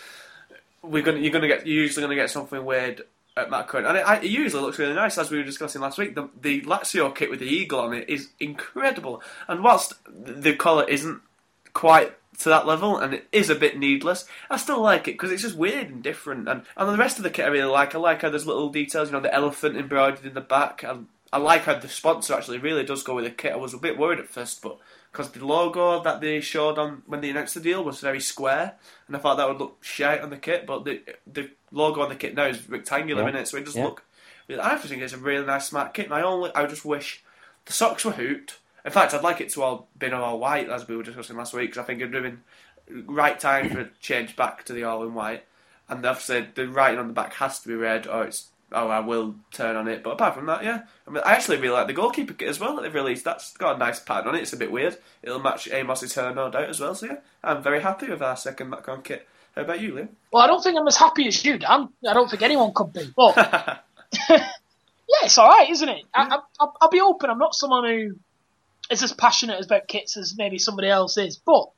[0.81, 3.03] We're going to, you're going to get you're usually going to get something weird
[3.37, 6.15] at Macron, and it, it, usually looks really nice as we were discussing last week.
[6.15, 10.85] The, the Lazio kit with the eagle on it is incredible, and whilst the collar
[10.89, 11.21] isn't
[11.73, 14.25] quite to that level, and it is a bit needless.
[14.49, 17.23] I still like it because it's just weird and different, and and the rest of
[17.23, 17.93] the kit I really like.
[17.93, 21.07] I like how there's little details, you know, the elephant embroidered in the back, and
[21.31, 23.53] I like how the sponsor actually really does go with the kit.
[23.53, 24.77] I was a bit worried at first, but
[25.11, 28.75] because the logo that they showed on when they announced the deal was very square,
[29.07, 30.65] and I thought that would look shite on the kit.
[30.65, 33.29] But the the logo on the kit now is rectangular yeah.
[33.29, 33.85] in it, so it does yeah.
[33.85, 34.03] look.
[34.49, 36.09] I just think it's a really nice smart kit.
[36.09, 37.23] My only I just wish
[37.65, 40.87] the socks were hooped In fact, I'd like it to all been all white, as
[40.87, 42.41] we were discussing last week, because I think it'd have been
[43.05, 45.43] right time for a change back to the all in white.
[45.87, 48.99] And obviously, the writing on the back has to be red, or it's oh, I
[48.99, 50.03] will turn on it.
[50.03, 52.59] But apart from that, yeah, I, mean, I actually really like the goalkeeper kit as
[52.59, 53.25] well that they've released.
[53.25, 54.41] That's got a nice pattern on it.
[54.41, 54.97] It's a bit weird.
[55.23, 56.95] It'll match Amos's hair, no doubt, as well.
[56.95, 59.27] So yeah, I'm very happy with our second Macron kit.
[59.55, 60.09] How about you, Liam?
[60.31, 61.89] Well, I don't think I'm as happy as you, Dan.
[62.07, 63.11] I don't think anyone could be.
[63.15, 63.35] But
[64.29, 64.43] yeah,
[65.23, 66.03] it's all right, isn't it?
[66.13, 67.29] I, will be open.
[67.29, 68.15] I'm not someone who
[68.89, 71.37] is as passionate about kits as maybe somebody else is.
[71.37, 71.69] But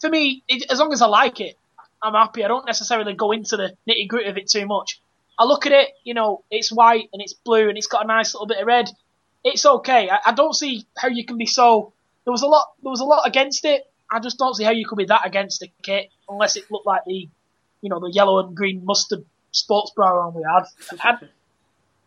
[0.00, 1.56] for me, it, as long as I like it,
[2.02, 2.44] I'm happy.
[2.44, 5.00] I don't necessarily go into the nitty gritty of it too much.
[5.38, 8.06] I look at it, you know, it's white and it's blue and it's got a
[8.06, 8.90] nice little bit of red.
[9.42, 10.10] It's okay.
[10.10, 11.92] I, I don't see how you can be so.
[12.24, 12.66] There was a lot.
[12.82, 13.90] There was a lot against it.
[14.12, 16.86] I just don't see how you could be that against the kit unless it looked
[16.86, 17.28] like the,
[17.80, 20.64] you know, the yellow and green mustard sports bra on we had.
[20.98, 21.28] had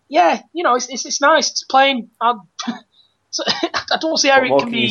[0.09, 1.49] yeah, you know, it's, it's, it's nice.
[1.49, 2.11] It's plain.
[2.21, 2.47] I, um,
[3.31, 3.43] so,
[3.91, 4.87] I don't see how what it can, can be.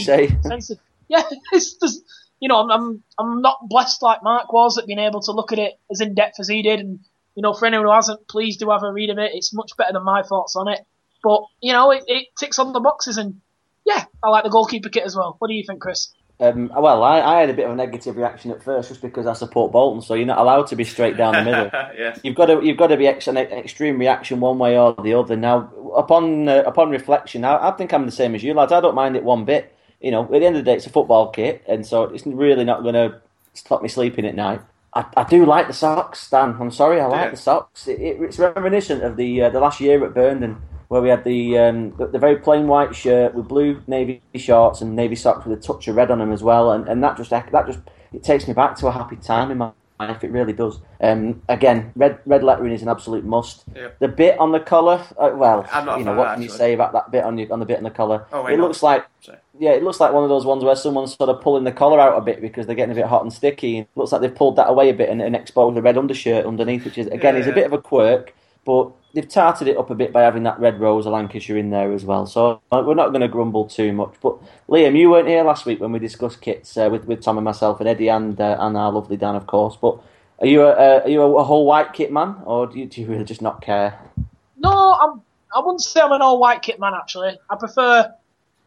[1.08, 1.22] Yeah,
[1.52, 2.02] it's just,
[2.40, 5.52] you know, I'm, I'm I'm not blessed like Mark was at being able to look
[5.52, 6.80] at it as in depth as he did.
[6.80, 7.00] And
[7.34, 9.32] you know, for anyone who hasn't, please do have a read of it.
[9.34, 10.80] It's much better than my thoughts on it.
[11.22, 13.40] But you know, it, it ticks on the boxes, and
[13.84, 15.36] yeah, I like the goalkeeper kit as well.
[15.38, 16.12] What do you think, Chris?
[16.42, 19.28] Um, well, I, I, had a bit of a negative reaction at first, just because
[19.28, 21.70] I support Bolton, so you're not allowed to be straight down the middle.
[21.96, 22.18] yes.
[22.24, 25.14] You've got to you've got to be ex- an extreme reaction one way or the
[25.14, 25.36] other.
[25.36, 28.72] Now, upon uh, upon reflection, I, I, think I'm the same as you lads.
[28.72, 29.72] I don't mind it one bit.
[30.00, 32.26] You know, at the end of the day, it's a football kit, and so it's
[32.26, 33.20] really not going to
[33.54, 34.60] stop me sleeping at night.
[34.94, 36.56] I, I do like the socks, Dan.
[36.58, 37.30] I'm sorry, I like yeah.
[37.30, 37.86] the socks.
[37.86, 40.60] It, it, it's reminiscent of the uh, the last year at Burnden
[40.92, 44.82] where we had the, um, the, the very plain white shirt with blue navy shorts
[44.82, 47.16] and navy socks with a touch of red on them as well, and, and that
[47.16, 47.78] just that just
[48.12, 50.22] it takes me back to a happy time in my life.
[50.22, 50.80] It really does.
[51.00, 53.64] Um, again, red red lettering is an absolute must.
[53.74, 54.00] Yep.
[54.00, 55.66] The bit on the collar, uh, well,
[55.98, 57.84] you know what can you say about that bit on the on the bit on
[57.84, 58.26] the collar?
[58.30, 59.38] Oh, it looks like Sorry.
[59.58, 62.00] yeah, it looks like one of those ones where someone's sort of pulling the collar
[62.00, 63.78] out a bit because they're getting a bit hot and sticky.
[63.78, 66.44] It looks like they've pulled that away a bit and, and exposed the red undershirt
[66.44, 68.34] underneath, which is again yeah, is a bit of a quirk,
[68.64, 71.70] but they've tarted it up a bit by having that red rose of Lancashire in
[71.70, 72.26] there as well.
[72.26, 74.14] So we're not going to grumble too much.
[74.22, 74.38] But
[74.68, 77.44] Liam, you weren't here last week when we discussed kits uh, with with Tom and
[77.44, 79.76] myself and Eddie and uh, and our lovely Dan, of course.
[79.76, 79.98] But
[80.38, 83.06] are you a, are you a, whole white kit man, or do you, do you
[83.06, 83.98] really just not care?
[84.56, 85.22] No, I'm.
[85.54, 86.94] I wouldn't say I'm an all white kit man.
[86.94, 88.12] Actually, I prefer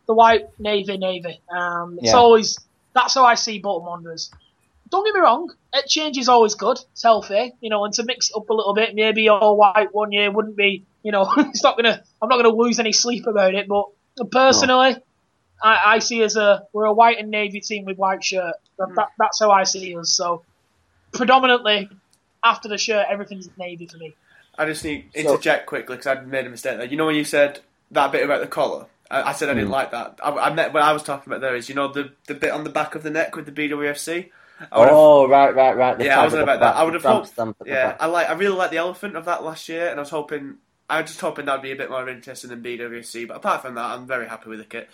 [0.06, 1.42] the white navy navy.
[1.50, 2.18] Um, it's yeah.
[2.18, 2.60] always
[2.94, 4.32] that's how I see Bolton Wanderers
[4.90, 6.78] don't get me wrong, a change is always good.
[6.92, 9.94] It's healthy, you know, and to mix it up a little bit, maybe all white
[9.94, 13.28] one year wouldn't be, you know, it's not gonna, I'm not gonna lose any sleep
[13.28, 13.68] about it.
[13.68, 13.86] But
[14.32, 15.02] personally, no.
[15.64, 18.56] I, I see as a we're a white and navy team with white shirt.
[18.78, 20.12] That, that, that's how I see us.
[20.12, 20.44] So
[21.14, 21.90] predominantly
[22.44, 24.14] after the shirt, everything's navy for me.
[24.58, 26.88] I just need to interject so, quickly because I made a mistake there.
[26.88, 27.60] You know when you said
[27.92, 28.86] that bit about the collar.
[29.10, 29.74] I, I said I didn't mm.
[29.74, 30.20] like that.
[30.24, 32.52] I, I meant what I was talking about there is you know the the bit
[32.52, 34.30] on the back of the neck with the BWFC.
[34.72, 35.98] Oh right, right, right.
[35.98, 36.76] The yeah, I was about that.
[36.76, 37.34] I would have hoped.
[37.66, 38.30] Yeah, I like.
[38.30, 40.56] I really like the elephant of that last year, and I was hoping.
[40.90, 43.28] I was just hoping that'd be a bit more interesting than BWC.
[43.28, 44.90] But apart from that, I'm very happy with the kit.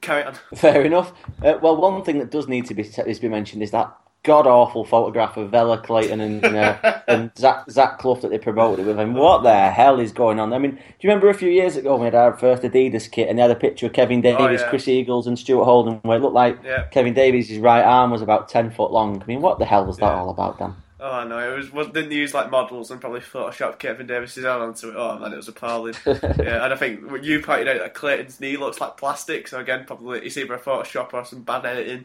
[0.00, 0.34] Carry on.
[0.54, 1.12] Fair enough.
[1.42, 4.46] Uh, well, one thing that does need to be is be mentioned is that god
[4.46, 8.88] awful photograph of Vela Clayton and uh, and Zach, Zach Clough that they promoted it
[8.88, 9.14] with him.
[9.14, 10.52] What the hell is going on?
[10.52, 13.28] I mean, do you remember a few years ago we had our first Adidas kit
[13.28, 14.68] and they had a picture of Kevin Davies, oh, yeah.
[14.68, 16.84] Chris Eagles, and Stuart Holden where it looked like yeah.
[16.90, 19.22] Kevin Davies' right arm was about ten foot long.
[19.22, 20.20] I mean, what the hell was that yeah.
[20.20, 20.76] all about, Dan?
[21.02, 24.60] Oh no, it was, was didn't use like models and probably Photoshop Kevin Davies' arm
[24.60, 24.96] onto it.
[24.96, 25.94] Oh man, it was appalling.
[26.06, 29.60] yeah, and I think when you pointed out that Clayton's knee looks like plastic, so
[29.60, 32.04] again, probably it's either a Photoshop or some bad editing.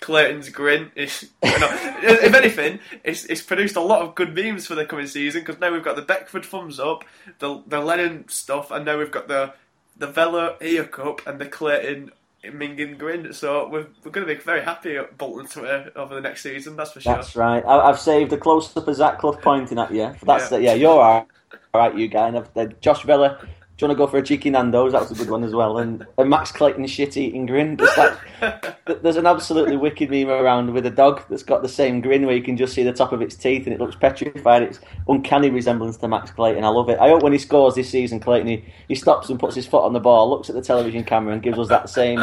[0.00, 4.86] Clayton's grin is, if anything, it's, it's produced a lot of good memes for the
[4.86, 7.04] coming season because now we've got the Beckford thumbs up,
[7.40, 9.54] the the Lennon stuff, and now we've got the
[9.96, 12.12] the Vela ear cup and the Clayton
[12.52, 13.32] Mingen grin.
[13.32, 16.76] So we're, we're going to be very happy at Bolton Twitter over the next season.
[16.76, 17.14] That's for sure.
[17.14, 17.64] That's right.
[17.64, 20.14] I, have saved a close up of Zach Clough pointing at you.
[20.22, 20.58] That's yeah.
[20.58, 21.26] Yeah, you're all right.
[21.74, 22.28] All right, you guy.
[22.28, 23.38] And I've, uh, Josh Vela
[23.78, 24.90] do you want to go for a cheeky Nando's?
[24.90, 25.78] That was a good one as well.
[25.78, 27.76] And, and Max Clayton shit eating grin.
[27.76, 32.00] Just like, there's an absolutely wicked meme around with a dog that's got the same
[32.00, 34.62] grin where you can just see the top of its teeth and it looks petrified.
[34.64, 36.64] It's uncanny resemblance to Max Clayton.
[36.64, 36.98] I love it.
[36.98, 39.84] I hope when he scores this season, Clayton, he, he stops and puts his foot
[39.84, 42.18] on the ball, looks at the television camera and gives us that same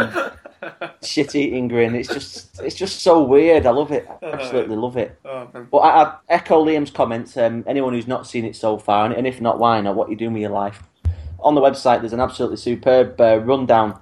[1.04, 1.96] shit eating grin.
[1.96, 3.66] It's just it's just so weird.
[3.66, 4.06] I love it.
[4.22, 5.18] I absolutely love it.
[5.24, 7.38] Oh, but I, I, echo Liam's comments.
[7.38, 9.96] Um, anyone who's not seen it so far, and, and if not, why not?
[9.96, 10.84] What are you doing with your life?
[11.40, 14.00] On the website, there's an absolutely superb uh, rundown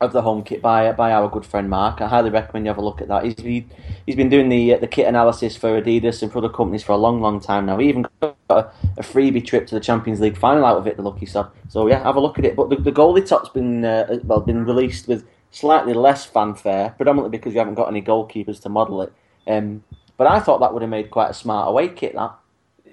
[0.00, 2.00] of the home kit by by our good friend Mark.
[2.00, 3.24] I highly recommend you have a look at that.
[3.24, 3.66] He's he,
[4.06, 6.92] has been doing the uh, the kit analysis for Adidas and for other companies for
[6.92, 7.78] a long, long time now.
[7.78, 8.54] He even got a,
[8.96, 10.96] a freebie trip to the Champions League final out of it.
[10.96, 11.50] The lucky sod.
[11.68, 12.54] So yeah, have a look at it.
[12.54, 17.36] But the, the goalie top's been uh, well been released with slightly less fanfare, predominantly
[17.36, 19.12] because you haven't got any goalkeepers to model it.
[19.46, 19.82] Um,
[20.16, 22.14] but I thought that would have made quite a smart away kit.
[22.14, 22.34] That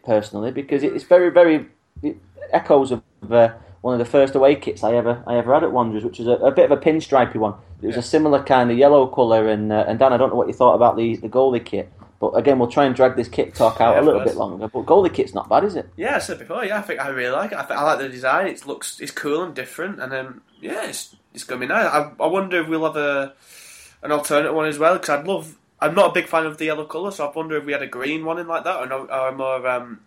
[0.04, 1.68] personally, because it's very very
[2.02, 2.18] it
[2.52, 3.04] echoes of.
[3.30, 3.50] Uh,
[3.82, 6.28] one of the first away kits I ever I ever had at Wanderers, which was
[6.28, 7.54] a, a bit of a pinstripey one.
[7.84, 8.00] It was yeah.
[8.00, 10.54] a similar kind of yellow colour, and uh, and Dan, I don't know what you
[10.54, 11.92] thought about the the goalie kit.
[12.20, 14.68] But again, we'll try and drag this kit talk out yeah, a little bit longer.
[14.68, 15.88] But goalie kit's not bad, is it?
[15.98, 16.66] Yeah, I said before.
[16.66, 17.60] Yeah, I think I really like it.
[17.60, 18.48] I, think, I like the design.
[18.48, 21.86] It looks it's cool and different, and um, yeah, it's it's going to be nice.
[21.86, 23.34] I, I wonder if we'll have a
[24.02, 25.58] an alternate one as well because I'd love.
[25.80, 27.84] I'm not a big fan of the yellow colour, so I wonder if we had
[27.84, 30.00] a green one in like that, or, no, or more um,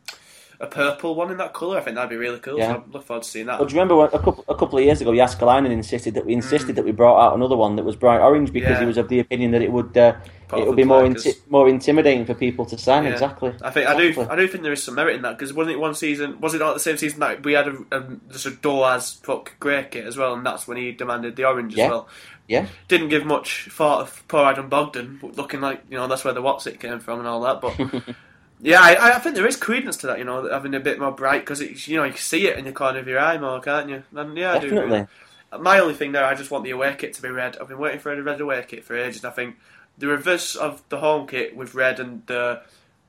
[0.61, 1.79] a purple one in that colour.
[1.79, 2.59] I think that'd be really cool.
[2.59, 2.75] Yeah.
[2.75, 3.61] So I look forward to seeing that.
[3.61, 6.33] Well, do you remember a couple a couple of years ago, Jääskeläinen insisted that we
[6.33, 6.77] insisted mm.
[6.77, 8.81] that we brought out another one that was bright orange because yeah.
[8.81, 10.17] he was of the opinion that it would uh,
[10.57, 13.05] it would be more inti- more intimidating for people to sign.
[13.05, 13.13] Yeah.
[13.13, 13.51] Exactly.
[13.63, 14.09] I think exactly.
[14.09, 15.95] I do I do think there is some merit in that because wasn't it one
[15.95, 16.41] season?
[16.41, 19.59] Was it not the same season that we had a, a just a Doaz fuck
[19.61, 21.85] grey kit as well, and that's when he demanded the orange yeah.
[21.85, 22.09] as well.
[22.49, 22.67] Yeah.
[22.89, 26.43] Didn't give much thought of poor Adam Bogdan looking like you know that's where the
[26.43, 28.17] what's it came from and all that, but.
[28.61, 30.19] Yeah, I, I, think there is credence to that.
[30.19, 32.65] You know, having a bit more bright because you know you can see it in
[32.65, 34.03] the corner of your eye more, can't you?
[34.15, 35.07] And yeah, Definitely.
[35.53, 35.63] I do.
[35.63, 37.57] My only thing there, I just want the away kit to be red.
[37.59, 39.25] I've been waiting for a red away kit for ages.
[39.25, 39.57] I think
[39.97, 42.63] the reverse of the home kit with red and the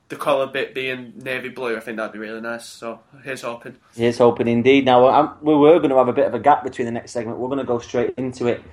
[0.10, 2.66] the collar bit being navy blue, I think that'd be really nice.
[2.66, 3.78] So here's hoping.
[3.96, 4.86] Here's hoping indeed.
[4.86, 7.12] Now I'm, we were going to have a bit of a gap between the next
[7.12, 7.38] segment.
[7.38, 8.64] We're going to go straight into it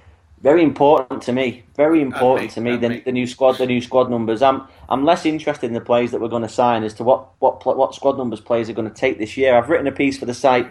[0.47, 1.65] very important to me.
[1.75, 2.77] Very important to me.
[2.77, 4.43] The, the, new squad, the new squad numbers.
[4.43, 7.31] I'm I'm less interested in the players that we're going to sign as to what
[7.41, 9.57] what what squad numbers players are going to take this year.
[9.57, 10.69] I've written a piece for the site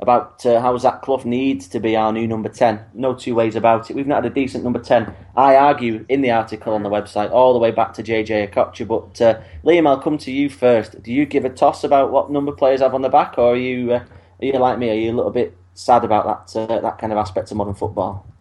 [0.00, 2.86] about uh, how Zach Clough needs to be our new number ten.
[2.94, 3.96] No two ways about it.
[3.96, 5.14] We've not had a decent number ten.
[5.36, 8.88] I argue in the article on the website all the way back to JJ Okocha.
[8.88, 11.02] But uh, Liam, I'll come to you first.
[11.02, 13.56] Do you give a toss about what number players have on the back, or are
[13.56, 14.04] you uh,
[14.40, 14.88] are you like me?
[14.88, 17.74] Are you a little bit sad about that uh, that kind of aspect of modern
[17.74, 18.31] football?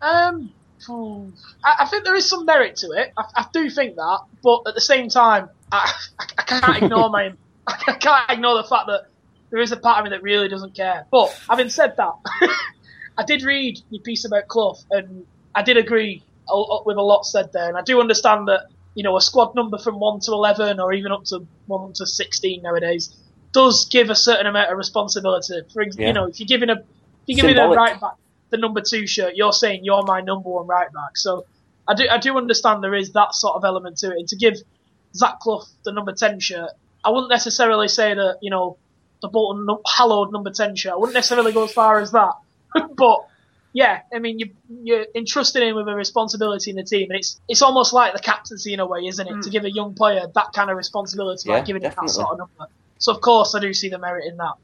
[0.00, 0.52] Um,
[1.64, 3.12] I, I, think there is some merit to it.
[3.16, 5.92] I, I, do think that, but at the same time, I,
[6.38, 7.32] I can't ignore my
[7.66, 9.06] I can't ignore the fact that
[9.50, 11.06] there is a part of me that really doesn't care.
[11.10, 12.12] But having said that,
[13.18, 17.52] I did read your piece about Clough, and I did agree with a lot said
[17.52, 20.78] there, and I do understand that you know a squad number from one to eleven,
[20.78, 23.14] or even up to one to sixteen nowadays,
[23.52, 25.60] does give a certain amount of responsibility.
[25.72, 26.08] For yeah.
[26.08, 26.84] you know, if you're giving a if
[27.26, 27.76] you're giving Symbolic.
[27.76, 28.14] a right back
[28.50, 31.16] the number two shirt, you're saying you're my number one right back.
[31.16, 31.46] So
[31.88, 34.18] I do I do understand there is that sort of element to it.
[34.18, 34.54] And to give
[35.14, 36.70] Zach Clough the number ten shirt,
[37.04, 38.78] I wouldn't necessarily say that you know
[39.22, 40.92] the Bolton hallowed number ten shirt.
[40.92, 42.34] I wouldn't necessarily go as far as that,
[42.96, 43.26] but.
[43.72, 47.38] Yeah, I mean you you're entrusting him with a responsibility in the team, and it's
[47.46, 49.34] it's almost like the captaincy in a way, isn't it?
[49.34, 49.42] Mm.
[49.42, 52.04] To give a young player that kind of responsibility, yeah, like giving definitely.
[52.04, 52.72] him that sort of number.
[52.96, 54.54] So of course I do see the merit in that.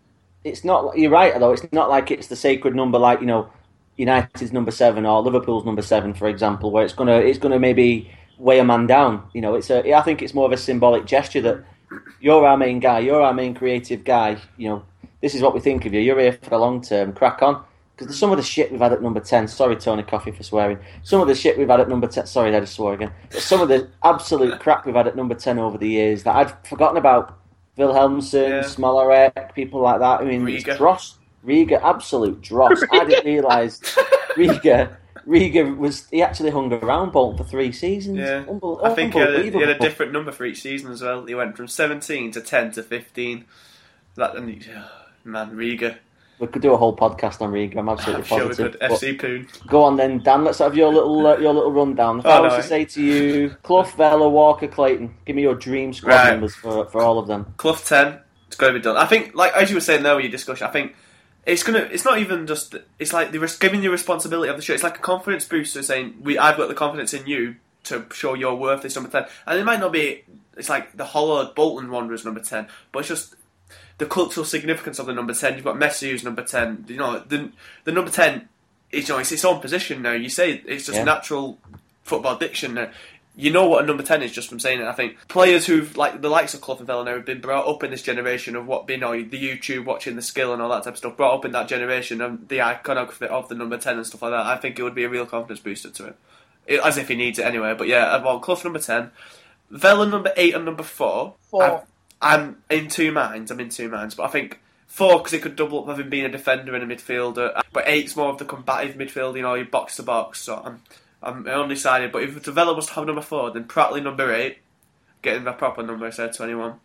[0.45, 0.97] It's not.
[0.97, 1.53] You're right though.
[1.53, 3.51] It's not like it's the sacred number, like you know
[3.97, 8.11] United's number seven or Liverpool's number seven, for example, where it's gonna it's gonna maybe
[8.39, 9.23] weigh a man down.
[9.33, 11.65] You know, it's a I think it's more of a symbolic gesture that
[12.21, 14.39] you're our main guy, you're our main creative guy.
[14.57, 14.85] You know,
[15.21, 16.01] this is what we think of you.
[16.01, 17.13] You're here for the long term.
[17.13, 17.65] Crack on.
[17.97, 20.79] Because some of the shit we've had at number 10, sorry Tony Coffee for swearing,
[21.03, 23.43] some of the shit we've had at number 10, sorry I just swore again, but
[23.43, 26.67] some of the absolute crap we've had at number 10 over the years that I'd
[26.67, 27.39] forgotten about,
[27.77, 28.61] Wilhelmsson, yeah.
[28.63, 30.77] Smolarek, people like that, I mean, Riga.
[30.77, 32.83] Dross, Riga, absolute dross.
[32.93, 33.81] I didn't realise
[34.37, 34.97] Riga.
[35.27, 38.19] Riga was he actually hung around Bolton for three seasons.
[38.19, 40.91] Yeah, Unbel- I think he had, a, he had, a, different number for each season
[40.91, 41.25] as well.
[41.25, 43.45] He went from seventeen to ten to fifteen.
[44.17, 44.91] That and he, oh,
[45.25, 45.99] man, Riga.
[46.39, 47.79] We could do a whole podcast on Riga.
[47.79, 48.57] I'm absolutely I'm positive.
[48.57, 48.81] Sure we could.
[49.17, 49.49] FC Poon.
[49.69, 50.45] Go on then, Dan.
[50.45, 52.19] Let's have your little uh, your little rundown.
[52.19, 52.57] If oh, I was no.
[52.57, 56.31] to say to you, Clough, Vela, Walker, Clayton, give me your dream squad right.
[56.33, 57.55] numbers for for all of them.
[57.59, 58.19] Clough ten.
[58.49, 58.99] It's going to be done.
[58.99, 60.95] I think, like as you were saying there, with your discussion, I think
[61.45, 61.81] it's gonna.
[61.81, 62.77] It's not even just.
[62.99, 64.75] It's like the giving you responsibility of the show.
[64.75, 68.35] It's like a confidence booster, saying, "We, I've got the confidence in you to show
[68.35, 69.27] your worth this number ten.
[69.47, 70.25] And it might not be.
[70.57, 73.35] It's like the hollowed Bolton Wanderers number ten, but it's just
[73.99, 75.55] the cultural significance of the number ten.
[75.55, 76.85] You've got Messi who's number ten.
[76.89, 77.51] You know the
[77.85, 78.49] the number ten.
[78.93, 80.13] Is, you know, it's its own position now.
[80.13, 81.05] You say it's just yeah.
[81.05, 81.59] natural
[82.03, 82.91] football diction now
[83.35, 84.87] you know what a number 10 is just from saying it.
[84.87, 87.83] I think players who've, like the likes of Clough and Vela have been brought up
[87.83, 90.85] in this generation of what, you know, the YouTube, watching the skill and all that
[90.85, 93.97] type of stuff, brought up in that generation of the iconography of the number 10
[93.97, 94.47] and stuff like that.
[94.47, 96.15] I think it would be a real confidence booster to him.
[96.67, 97.75] It, as if he needs it anyway.
[97.77, 99.11] But yeah, I want Clough number 10,
[99.71, 101.35] Vela number 8 and number 4.
[101.51, 101.63] Four.
[101.63, 101.81] I'm,
[102.21, 103.51] I'm in two minds.
[103.51, 104.15] I'm in two minds.
[104.15, 104.61] But I think
[104.93, 108.15] Four because it could double up having been a defender and a midfielder, but eight's
[108.15, 110.43] more of the combative midfield, you know, you box to box.
[110.43, 110.83] So I'm
[111.23, 112.13] I'm undecided.
[112.13, 114.59] But if was to have number four, then Pratley number eight,
[115.23, 116.81] getting the proper number instead twenty one.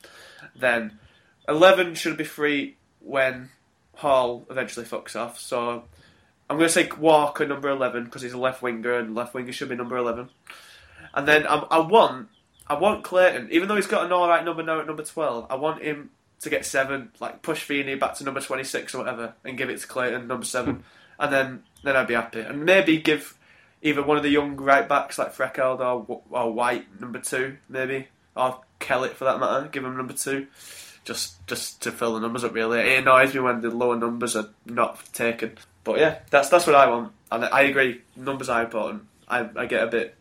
[0.56, 1.00] Then
[1.48, 3.50] eleven should be free when
[3.96, 5.40] Hall eventually fucks off.
[5.40, 5.84] So
[6.50, 9.52] I'm going to say Walker number eleven because he's a left winger and left winger
[9.52, 10.30] should be number eleven.
[11.14, 12.30] And then I, I want
[12.68, 15.48] I want Clayton, even though he's got an alright number now at number twelve.
[15.50, 16.12] I want him
[16.42, 19.70] to get seven, like push Feeney back to number twenty six or whatever, and give
[19.70, 20.84] it to Clayton number seven,
[21.20, 22.42] and then then I'd be happy.
[22.42, 23.37] And maybe give
[23.82, 28.08] either one of the young right backs like Freckeld or, or White number two, maybe,
[28.36, 29.68] or Kellett for that matter.
[29.68, 30.48] Give him number two,
[31.04, 32.54] just just to fill the numbers up.
[32.54, 35.58] Really, it annoys me when the lower numbers are not taken.
[35.84, 38.02] But yeah, that's that's what I want, and I agree.
[38.16, 39.04] Numbers are important.
[39.30, 40.16] I, I get a bit,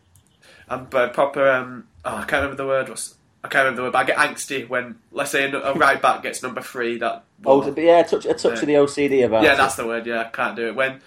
[0.69, 1.49] I'm um, proper.
[1.49, 2.89] Um, oh, I can't remember the word.
[2.89, 3.93] Was I can't remember the word.
[3.93, 6.97] But I get angsty when, let's say, a right back gets number three.
[6.97, 8.51] That oh, yeah, a touch, a touch yeah.
[8.51, 9.43] of the OCD about.
[9.43, 9.57] Yeah, it.
[9.57, 10.05] that's the word.
[10.05, 11.01] Yeah, I can't do it when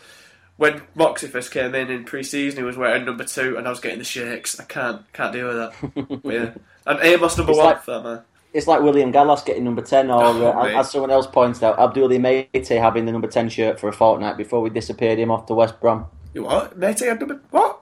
[0.61, 3.81] when Moxey first came in in pre-season, he was wearing number two, and I was
[3.81, 4.61] getting the shakes.
[4.61, 6.21] I can't can't deal with that.
[6.25, 6.53] yeah,
[6.87, 8.21] and Amos number it's one like, for that man.
[8.53, 11.79] It's like William Gallas getting number ten, or oh, uh, as someone else pointed out,
[11.79, 15.47] Abdoulaye Meite having the number ten shirt for a fortnight before we disappeared him off
[15.47, 16.05] to West Brom.
[16.35, 16.79] You what?
[16.79, 17.81] Meite had number what?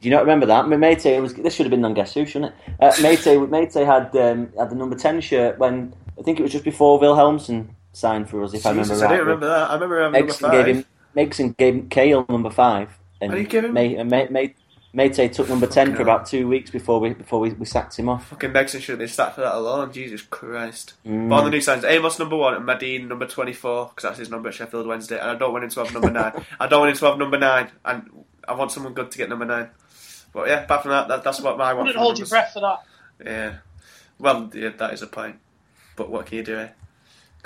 [0.00, 0.66] Do you not remember that?
[0.66, 1.34] Meite was.
[1.34, 2.74] This should have been on Guess Who, shouldn't it?
[2.80, 6.52] Uh, Meite Meite had um, had the number ten shirt when I think it was
[6.52, 8.54] just before Wilhelmsson signed for us.
[8.54, 9.02] If Jesus, I remember right.
[9.02, 9.70] I didn't remember that.
[9.70, 10.52] I remember having number five.
[10.52, 10.84] Gave him,
[11.16, 13.72] Megson gave Cahill number five, and, and he gave him.
[13.72, 14.54] May, May, May,
[14.96, 18.08] Meite took number ten for about two weeks before we before we, we sacked him
[18.08, 18.28] off.
[18.28, 19.92] Fucking Megson should have been sacked for that alone.
[19.92, 20.94] Jesus Christ!
[21.06, 21.28] Mm.
[21.28, 24.18] But on the new signs, Amos number one and Madine number twenty four because that's
[24.18, 26.32] his number at Sheffield Wednesday, and I don't want him to have number nine.
[26.60, 29.28] I don't want him to have number nine, and I want someone good to get
[29.28, 29.68] number nine.
[30.32, 31.86] But yeah, apart from that, that that's what I want.
[31.86, 32.30] Wouldn't hold numbers.
[32.30, 32.82] your breath for that.
[33.22, 33.56] Yeah,
[34.18, 35.36] well, yeah, that is a point.
[35.96, 36.56] But what can you do?
[36.56, 36.68] Eh?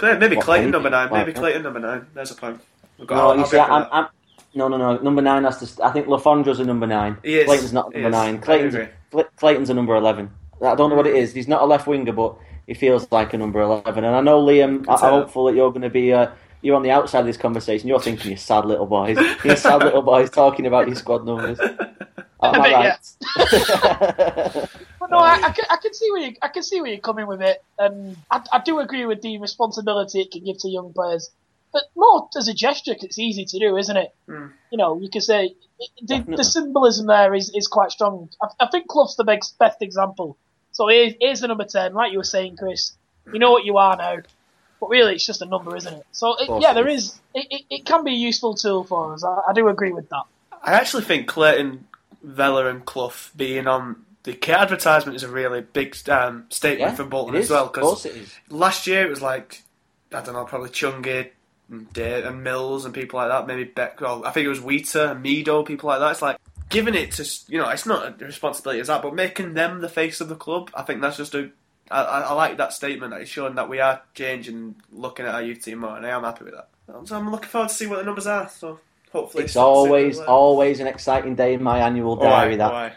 [0.02, 1.10] Maybe what Clayton number nine.
[1.12, 2.06] Maybe Clayton number nine.
[2.14, 2.60] There's a point.
[3.08, 4.08] No, you see, I'm, I'm,
[4.54, 4.96] no, no, no.
[4.98, 5.84] Number nine has to.
[5.84, 7.16] I think Le Fondre's a number nine.
[7.22, 7.46] He is.
[7.46, 8.40] Clayton's not number nine.
[8.40, 8.90] Clayton's
[9.36, 10.30] Clayton's a number eleven.
[10.62, 11.32] I don't know what it is.
[11.32, 12.36] He's not a left winger, but
[12.66, 14.04] he feels like a number eleven.
[14.04, 14.86] And I know Liam.
[14.88, 16.12] I, am hopeful that you're going to be.
[16.12, 16.30] Uh,
[16.62, 17.88] you're on the outside of this conversation.
[17.88, 19.16] You're thinking, you sad little boys.
[19.44, 21.58] You sad little boys talking about your squad numbers.
[22.42, 22.98] Am I right?
[24.98, 27.00] but no, I, I, can, I can see where you I can see where you're
[27.00, 30.68] coming with it, and I, I do agree with the responsibility it can give to
[30.68, 31.30] young players
[31.72, 34.14] but more as a gesture, it's easy to do, isn't it?
[34.28, 34.52] Mm.
[34.70, 35.54] You know, you could say
[36.02, 38.28] the, the, symbolism there is, is quite strong.
[38.42, 40.36] I, I think Clough's the best, best example.
[40.72, 42.92] So here's, here's the number 10, like you were saying, Chris.
[43.32, 44.16] You know what you are now.
[44.80, 46.06] But really, it's just a number, isn't it?
[46.10, 47.20] So, it, yeah, there is.
[47.34, 49.22] It, it, it, can be a useful tool for us.
[49.22, 50.22] I, I, do agree with that.
[50.62, 51.86] I actually think Clayton,
[52.22, 56.94] Vela, and Clough being on the kit advertisement is a really big um, statement yeah,
[56.94, 57.66] for Bolton as well.
[57.66, 58.06] Because
[58.48, 59.62] last year it was like,
[60.12, 61.30] I don't know, probably Chungi,
[61.70, 63.46] and, and Mills and people like that.
[63.46, 64.00] Maybe Beck.
[64.00, 66.10] Well, I think it was Wheater and Medo, people like that.
[66.12, 69.54] It's like giving it to you know, it's not a responsibility as that, but making
[69.54, 70.70] them the face of the club.
[70.74, 71.50] I think that's just a.
[71.90, 73.14] I, I like that statement.
[73.14, 76.22] It's showing that we are changing, looking at our youth team more, and I am
[76.22, 76.68] happy with that.
[77.06, 78.48] So I'm looking forward to see what the numbers are.
[78.48, 78.78] So
[79.12, 82.56] hopefully, it's, it's always always an exciting day in my annual diary.
[82.56, 82.96] that.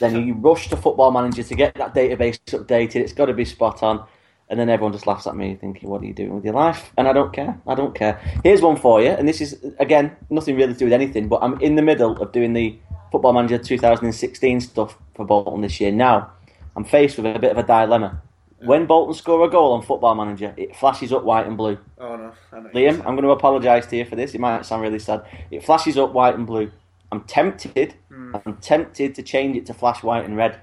[0.00, 2.96] Then you rush to Football Manager to get that database updated.
[2.96, 4.04] It's got to be spot on
[4.52, 6.92] and then everyone just laughs at me, thinking, "What are you doing with your life?"
[6.98, 7.58] And I don't care.
[7.66, 8.20] I don't care.
[8.44, 11.42] Here's one for you, and this is again nothing really to do with anything, but
[11.42, 12.78] I'm in the middle of doing the
[13.10, 15.90] Football Manager 2016 stuff for Bolton this year.
[15.90, 16.32] Now,
[16.76, 18.20] I'm faced with a bit of a dilemma.
[18.64, 21.78] When Bolton score a goal on Football Manager, it flashes up white and blue.
[21.98, 22.32] Oh no,
[22.74, 24.34] Liam, I'm going to apologise to you for this.
[24.34, 25.24] It might sound really sad.
[25.50, 26.70] It flashes up white and blue.
[27.10, 27.94] I'm tempted.
[28.10, 28.42] Mm.
[28.46, 30.60] I'm tempted to change it to flash white and red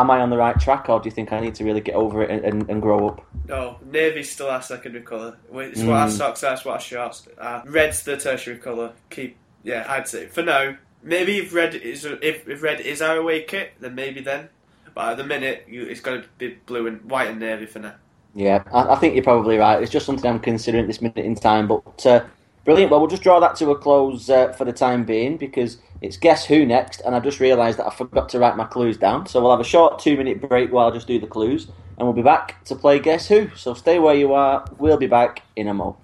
[0.00, 1.94] am I on the right track, or do you think I need to really get
[1.94, 3.26] over it and, and, and grow up?
[3.48, 5.36] No, navy's still our secondary colour.
[5.52, 5.88] It's mm.
[5.88, 7.62] what our socks are, it's what our shorts are.
[7.66, 8.92] Red's the tertiary colour.
[9.10, 10.76] Keep, yeah, I'd say for now.
[11.02, 14.50] Maybe if red is if, if red is our away kit, then maybe then.
[14.94, 17.78] But at the minute, you, it's got to be blue and white and navy for
[17.78, 17.94] now.
[18.34, 19.82] Yeah, I, I, think you're probably right.
[19.82, 21.68] It's just something I'm considering at this minute in time.
[21.68, 22.24] But uh,
[22.64, 22.90] brilliant.
[22.90, 26.16] Well, we'll just draw that to a close uh, for the time being because it's
[26.16, 29.26] Guess Who next, and I just realised that I forgot to write my clues down.
[29.26, 31.66] So we'll have a short two minute break while I just do the clues,
[31.98, 33.50] and we'll be back to play Guess Who.
[33.56, 34.64] So stay where you are.
[34.78, 35.96] We'll be back in a mo.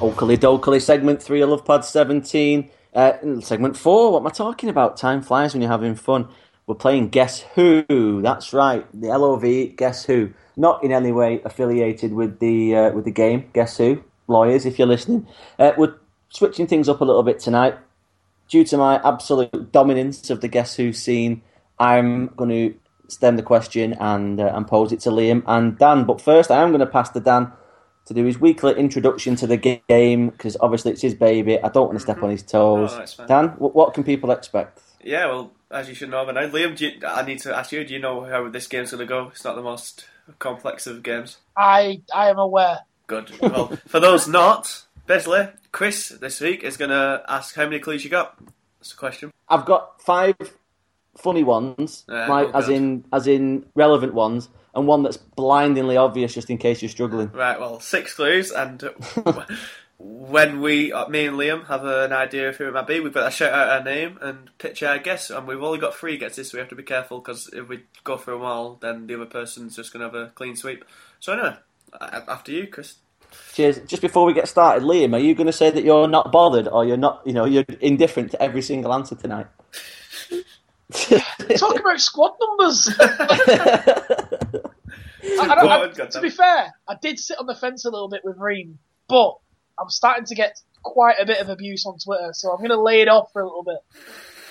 [0.00, 2.68] Oakley Dokley, segment three of Love Pod 17.
[2.94, 4.96] Uh, segment four, what am I talking about?
[4.96, 6.28] Time flies when you're having fun.
[6.66, 8.20] We're playing Guess Who.
[8.22, 10.32] That's right, the LOV Guess Who.
[10.56, 14.78] Not in any way affiliated with the uh, with the game Guess Who lawyers, if
[14.78, 15.26] you're listening.
[15.58, 15.94] Uh, we're
[16.28, 17.76] switching things up a little bit tonight.
[18.48, 21.42] Due to my absolute dominance of the Guess Who scene,
[21.78, 22.74] I'm going to
[23.08, 26.04] stem the question and uh, and pose it to Liam and Dan.
[26.04, 27.52] But first, I am going to pass to Dan
[28.06, 31.60] to do his weekly introduction to the game because obviously it's his baby.
[31.60, 32.24] I don't want to step mm-hmm.
[32.26, 33.16] on his toes.
[33.18, 34.80] Oh, Dan, what, what, can people expect?
[35.04, 37.84] Yeah, well, as you should know by now, Liam, you, I need to ask you:
[37.84, 39.28] Do you know how this game's going to go?
[39.28, 40.06] It's not the most
[40.38, 41.38] complex of games.
[41.56, 42.80] I I am aware.
[43.06, 43.32] Good.
[43.40, 48.04] Well, for those not, basically, Chris this week is going to ask how many clues
[48.04, 48.38] you got.
[48.78, 49.32] That's the question.
[49.48, 50.36] I've got five
[51.16, 55.96] funny ones, yeah, like, oh as in as in relevant ones, and one that's blindingly
[55.96, 57.30] obvious, just in case you're struggling.
[57.32, 57.58] Right.
[57.58, 58.82] Well, six clues, and
[60.02, 63.14] when we, uh, me and Liam, have an idea of who it might be, we've
[63.14, 66.16] got to shout out our name and pitch our guess, and we've only got three
[66.16, 69.06] guesses, so we have to be careful because if we go for them all, then
[69.06, 70.84] the other person's just going to have a clean sweep.
[71.20, 71.56] So anyway,
[72.00, 72.96] after you, Chris.
[73.52, 73.78] Cheers.
[73.86, 76.66] Just before we get started, Liam, are you going to say that you're not bothered,
[76.66, 79.46] or you're not, you know, you're indifferent to every single answer tonight?
[80.92, 82.90] Talk about squad numbers.
[85.38, 88.22] I, I, I, to be fair, I did sit on the fence a little bit
[88.24, 88.78] with Ream,
[89.08, 89.36] but
[89.82, 92.80] I'm starting to get quite a bit of abuse on Twitter, so I'm going to
[92.80, 93.78] lay it off for a little bit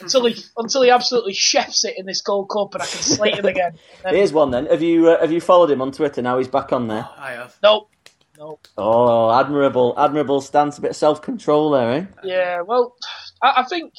[0.02, 3.36] until he until he absolutely chefs it in this Gold Cup, and I can slate
[3.36, 3.78] him again.
[4.04, 4.16] Then...
[4.16, 4.66] Here's one then.
[4.68, 6.22] Have you uh, have you followed him on Twitter?
[6.22, 7.08] Now he's back on there.
[7.18, 7.56] I have.
[7.64, 7.90] Nope.
[8.38, 8.68] Nope.
[8.78, 10.78] Oh, admirable, admirable stance.
[10.78, 12.06] A bit of self control there, eh?
[12.24, 12.62] Yeah.
[12.62, 12.96] Well,
[13.42, 13.94] I, I think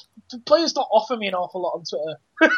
[0.47, 2.55] players don't offer me an awful lot on Twitter.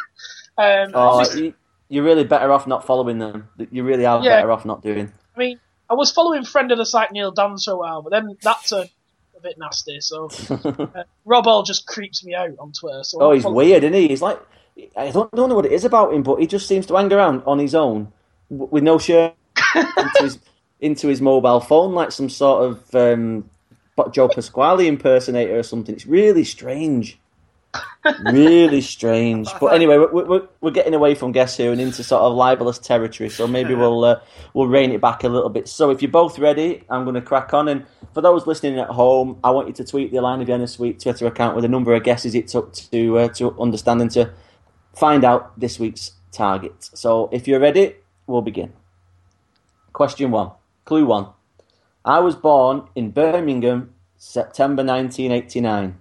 [0.87, 1.37] um, oh, just...
[1.37, 1.55] you,
[1.89, 3.49] you're really better off not following them.
[3.71, 4.37] You really are yeah.
[4.37, 5.13] better off not doing.
[5.37, 8.11] I mean, I was following friend of the site Neil Dunn for a while, but
[8.11, 8.91] then that turned
[9.37, 10.01] a bit nasty.
[10.01, 13.05] So uh, Rob All just creeps me out on Twitter.
[13.05, 14.09] So oh, he's weird, isn't he?
[14.09, 14.41] He's like,
[14.97, 17.13] I don't, don't know what it is about him, but he just seems to hang
[17.13, 18.13] around on his own
[18.49, 19.35] with no shirt
[19.75, 20.39] into, his,
[20.81, 23.49] into his mobile phone, like some sort of um,
[24.11, 25.95] Joe Pasquale impersonator or something.
[25.95, 27.19] It's really strange
[28.33, 29.49] really strange.
[29.61, 32.79] But anyway, we're, we're, we're, getting away from Guess Who and into sort of libelous
[32.79, 34.21] territory, so maybe we'll uh,
[34.53, 35.69] we'll rein it back a little bit.
[35.69, 37.69] So if you're both ready, I'm going to crack on.
[37.69, 40.67] And for those listening at home, I want you to tweet the Lion of Vienna
[40.67, 44.11] Suite Twitter account with a number of guesses it took to uh, to understand and
[44.13, 44.33] to
[44.95, 46.91] find out this week's target.
[46.95, 47.95] So if you're ready,
[48.27, 48.73] we'll begin.
[49.93, 50.51] Question one,
[50.85, 51.29] clue one.
[52.05, 55.99] I was born in Birmingham, September 1989.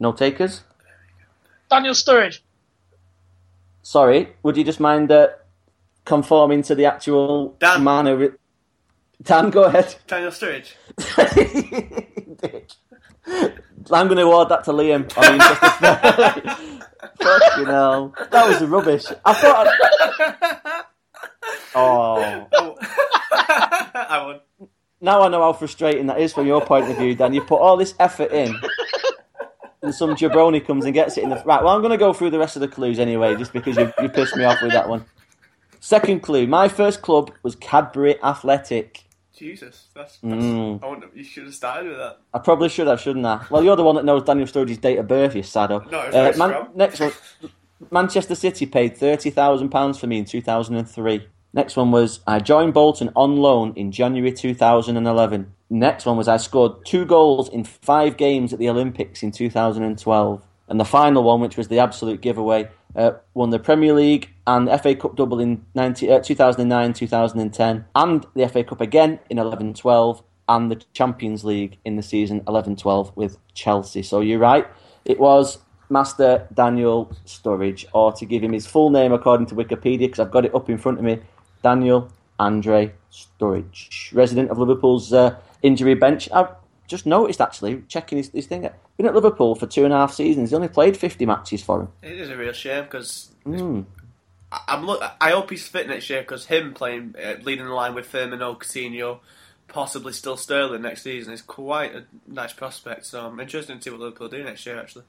[0.00, 0.62] No takers?
[1.70, 2.40] Daniel Sturridge.
[3.82, 5.28] Sorry, would you just mind uh,
[6.04, 7.84] conforming to the actual Dan.
[7.84, 8.36] manner?
[9.22, 9.94] Dan, go ahead.
[10.06, 10.74] Daniel Sturridge.
[13.90, 15.10] I'm going to award that to Liam.
[15.16, 16.78] I mean, just
[17.20, 18.14] Fucking hell.
[18.30, 19.06] That was rubbish.
[19.24, 19.66] I thought.
[19.68, 20.84] I'd...
[21.74, 22.48] Oh.
[23.32, 24.68] I won.
[25.00, 27.32] Now I know how frustrating that is from your point of view, Dan.
[27.32, 28.52] You put all this effort in,
[29.82, 31.62] and some jabroni comes and gets it in the right.
[31.62, 33.92] Well, I'm going to go through the rest of the clues anyway, just because you,
[34.00, 35.04] you pissed me off with that one.
[35.80, 39.04] Second clue: my first club was Cadbury Athletic.
[39.34, 40.82] Jesus, that's, that's mm.
[40.82, 42.18] I wonder, you should have started with that.
[42.34, 43.46] I probably should have, shouldn't I?
[43.48, 45.78] Well, you're the one that knows Daniel Sturridge's date of birth, you saddo.
[45.90, 47.12] No, uh, Man- next one.
[47.92, 51.28] Manchester City paid thirty thousand pounds for me in two thousand and three.
[51.52, 55.54] Next one was I joined Bolton on loan in January two thousand and eleven.
[55.70, 60.42] Next one was I scored two goals in five games at the Olympics in 2012.
[60.68, 64.68] And the final one, which was the absolute giveaway, uh, won the Premier League and
[64.80, 69.74] FA Cup double in 90, uh, 2009 2010, and the FA Cup again in 11
[69.74, 74.02] 12, and the Champions League in the season 11 12 with Chelsea.
[74.02, 74.66] So you're right,
[75.04, 75.58] it was
[75.90, 80.30] Master Daniel Sturridge, or to give him his full name according to Wikipedia, because I've
[80.30, 81.20] got it up in front of me,
[81.62, 85.12] Daniel Andre Sturridge, resident of Liverpool's.
[85.12, 86.28] Uh, injury bench.
[86.32, 86.50] I've
[86.86, 88.68] just noticed actually checking his, his thing.
[88.96, 90.50] Been at Liverpool for two and a half seasons.
[90.50, 91.88] He only played fifty matches for him.
[92.02, 93.84] It is a real shame because mm.
[94.66, 95.02] I'm look.
[95.20, 98.58] I hope he's fit next year because him playing uh, leading the line with Firmino,
[98.58, 99.20] Coutinho,
[99.68, 103.06] possibly still Sterling next season is quite a nice prospect.
[103.06, 104.78] So I'm interested to see what Liverpool do next year.
[104.78, 105.04] Actually.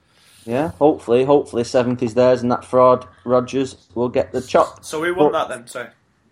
[0.46, 4.84] Yeah, hopefully, hopefully seventh is theirs, and that fraud Rodgers will get the chop.
[4.84, 5.68] So we won but that then.
[5.68, 5.90] Sorry.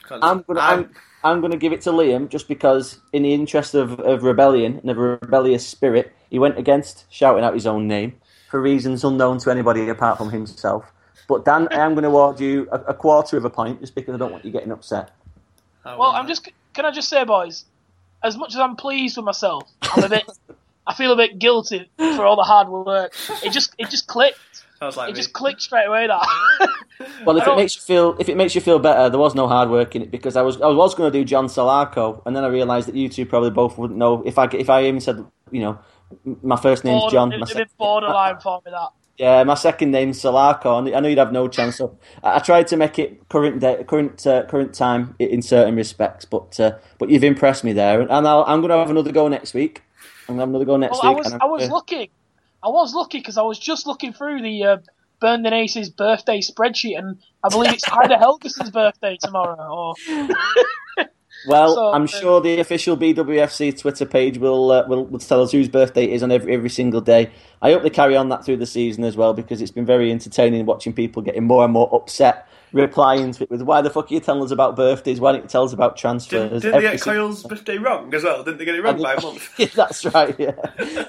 [0.09, 0.59] I'm gonna.
[0.59, 3.99] I'm, I'm, I'm going to give it to Liam just because, in the interest of,
[3.99, 8.13] of rebellion and of a rebellious spirit, he went against shouting out his own name
[8.49, 10.85] for reasons unknown to anybody apart from himself.
[11.27, 13.95] But Dan, I am going to award you a, a quarter of a point just
[13.95, 15.11] because I don't want you getting upset.
[15.85, 16.47] Oh, well, I'm just.
[16.73, 17.65] Can I just say, boys,
[18.23, 20.25] as much as I'm pleased with myself, I'm a bit.
[20.87, 23.13] I feel a bit guilty for all the hard work.
[23.43, 24.39] It just it just clicked.
[24.81, 25.13] Like it me.
[25.13, 26.07] just clicked straight away.
[26.07, 26.69] That.
[27.25, 29.47] well, if it makes you feel if it makes you feel better, there was no
[29.47, 32.35] hard work in it because I was I was going to do John Salako, and
[32.35, 35.01] then I realised that you two probably both wouldn't know if I if I even
[35.01, 35.79] said you know
[36.41, 37.33] my first name's Border, John.
[37.33, 38.89] It'd been borderline for me that.
[39.17, 40.77] Yeah, my second name's Salako.
[40.77, 41.77] And I know you'd have no chance.
[41.77, 46.25] So I, tried to make it current day, current uh, current time in certain respects,
[46.25, 49.27] but uh, but you've impressed me there, and i am going to have another go
[49.27, 49.81] next week.
[50.29, 51.25] I'm going to have another go next well, week.
[51.25, 52.09] I was I was looking,
[52.63, 54.77] I was lucky because I was just looking through the uh,
[55.19, 59.55] Burnden Aces birthday spreadsheet, and I believe it's Heidar Helguson's birthday tomorrow.
[59.57, 59.95] Or
[61.45, 65.43] Well, so, I'm uh, sure the official BWFC Twitter page will, uh, will, will tell
[65.43, 67.31] us whose birthday it is on every every single day.
[67.61, 70.11] I hope they carry on that through the season as well because it's been very
[70.11, 74.11] entertaining watching people getting more and more upset, replying to it with "Why the fuck
[74.11, 75.19] are you telling us about birthdays?
[75.19, 78.23] Why don't you tell us about transfers?" Did, not they get Kyle's birthday wrong as
[78.23, 78.43] well?
[78.43, 79.53] Didn't they get it wrong by a month?
[79.57, 80.35] yeah, that's right.
[80.39, 80.51] Yeah.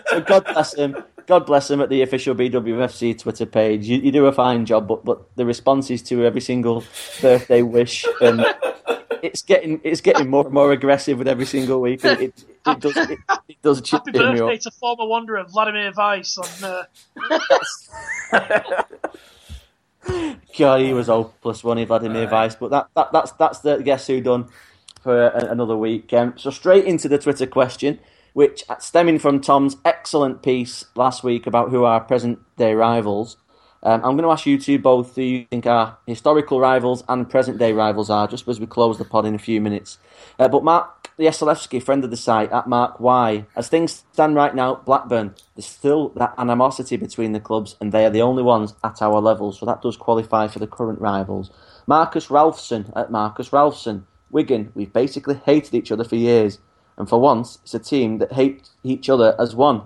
[0.09, 0.97] so God bless him.
[1.27, 3.87] God bless him at the official BWFC Twitter page.
[3.87, 6.85] You, you do a fine job, but but the responses to every single
[7.21, 8.45] birthday wish and
[9.23, 12.05] it's getting it's getting more and more aggressive with every single week.
[12.05, 16.39] It, it, it does it, it does chip Happy birthday to former wanderer Vladimir Weiss
[16.39, 16.87] on.
[18.33, 18.83] Uh...
[20.59, 22.33] God, he was hopeless, one he, Vladimir right.
[22.33, 22.57] Weiss?
[22.57, 24.49] But that, that that's that's the guess who done
[25.03, 26.13] for a, another week.
[26.13, 28.01] Um, so straight into the Twitter question,
[28.33, 33.37] which stemming from Tom's excellent piece last week about who are present day rivals.
[33.83, 37.31] Um, I'm going to ask you two both who you think our historical rivals and
[37.31, 39.99] present day rivals are, just as we close the pod in a few minutes.
[40.39, 44.55] Uh, but Mark Yaselewski, friend of the site, at Mark Y, as things stand right
[44.55, 48.75] now, Blackburn, there's still that animosity between the clubs, and they are the only ones
[48.85, 51.51] at our level, so that does qualify for the current rivals.
[51.87, 56.61] Marcus Ralphson at Marcus Ralphson, Wigan, we've basically hated each other for years,
[56.97, 59.83] and for once, it's a team that hate each other as one.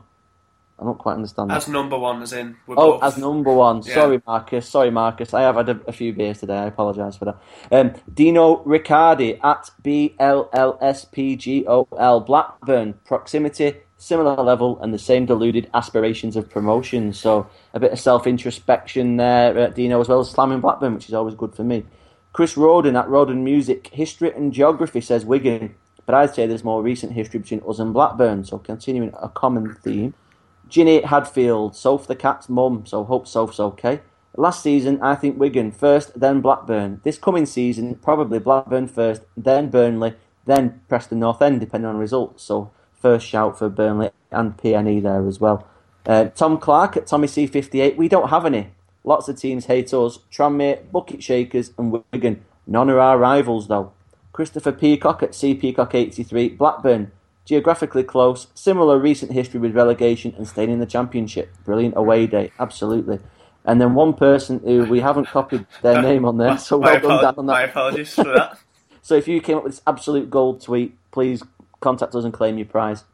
[0.83, 1.53] I don't quite understand.
[1.53, 1.72] As that.
[1.72, 2.57] number one, as in.
[2.70, 3.05] oh, both...
[3.05, 3.83] as number one.
[3.83, 3.95] Yeah.
[3.95, 4.68] Sorry, Marcus.
[4.68, 5.33] Sorry, Marcus.
[5.33, 6.59] I have had a, a few beers today.
[6.59, 7.37] I apologise for that.
[7.70, 10.26] Um, Dino Riccardi at BLLSPGOL
[12.26, 12.95] Blackburn.
[13.05, 17.12] Proximity, similar level, and the same deluded aspirations of promotion.
[17.12, 21.07] So a bit of self introspection there, uh, Dino, as well as slamming Blackburn, which
[21.07, 21.85] is always good for me.
[22.33, 23.87] Chris Roden at Roden Music.
[23.89, 25.76] History and geography says Wigan.
[26.07, 28.45] But I'd say there's more recent history between us and Blackburn.
[28.45, 30.14] So continuing a common theme.
[30.73, 34.01] Ginny Hadfield, Soph the cat's mum, so hope Soph's okay.
[34.39, 37.03] Last season, I think Wigan first, then Blackburn.
[37.05, 40.14] This coming season, probably Blackburn first, then Burnley,
[40.47, 42.45] then Preston North End, depending on results.
[42.45, 45.68] So first shout for Burnley and PNE there as well.
[46.07, 47.99] Uh, Tom Clark at Tommy C58.
[47.99, 48.68] We don't have any.
[49.05, 50.20] Lots of teams hate us.
[50.33, 52.47] Tranmere, Bucket Shakers, and Wigan.
[52.66, 53.93] None are our rivals though.
[54.33, 56.49] Christopher Peacock at C Peacock 83.
[56.49, 57.12] Blackburn
[57.45, 61.53] geographically close, similar recent history with relegation and staying in the championship.
[61.64, 63.18] Brilliant away day, absolutely.
[63.64, 67.22] And then one person who we haven't copied their name on there, so well done,
[67.22, 67.53] Dan, on that.
[67.53, 68.59] My apologies for that.
[69.03, 71.43] so if you came up with this absolute gold tweet, please
[71.80, 73.05] contact us and claim your prize.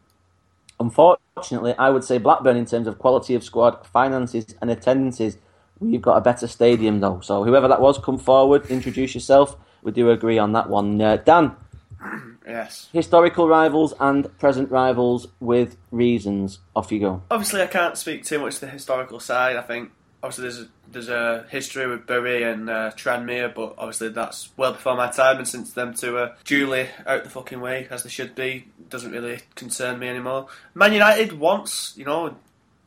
[0.81, 5.39] Unfortunately, I would say Blackburn, in terms of quality of squad, finances, and attendances,
[5.81, 7.21] we've got a better stadium though.
[7.21, 9.57] So whoever that was, come forward, introduce yourself.
[9.83, 11.01] We do agree on that one.
[11.01, 11.57] Uh, Dan,
[12.47, 12.89] Yes.
[12.95, 16.61] Historical rivals and present rivals with reasons.
[16.75, 17.23] Off you go.
[17.31, 19.57] Obviously, I can't speak too much to the historical side.
[19.57, 19.91] I think
[20.23, 24.73] obviously there's a, there's a history with Bury and uh, Tranmere, but obviously that's well
[24.73, 28.09] before my time, and since them two are duly out the fucking way as they
[28.09, 30.47] should be, doesn't really concern me anymore.
[30.75, 32.37] Man United once, you know,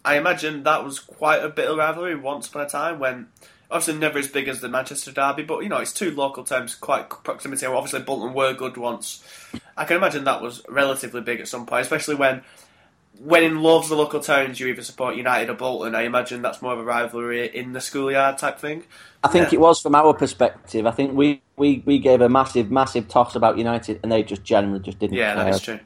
[0.03, 3.27] I imagine that was quite a bit of rivalry once upon a time when
[3.71, 6.75] obviously never as big as the Manchester derby, but you know it's two local teams,
[6.75, 7.65] quite proximity.
[7.65, 9.23] Obviously Bolton were good once.
[9.77, 12.43] I can imagine that was relatively big at some point, especially when
[13.23, 15.95] when in loves the local towns you either support United or Bolton.
[15.95, 18.83] I imagine that's more of a rivalry in the schoolyard type thing.
[19.23, 19.57] I think yeah.
[19.57, 20.87] it was from our perspective.
[20.87, 24.43] I think we, we, we gave a massive massive toss about United, and they just
[24.43, 25.17] generally just didn't.
[25.17, 25.79] Yeah, care, that is true.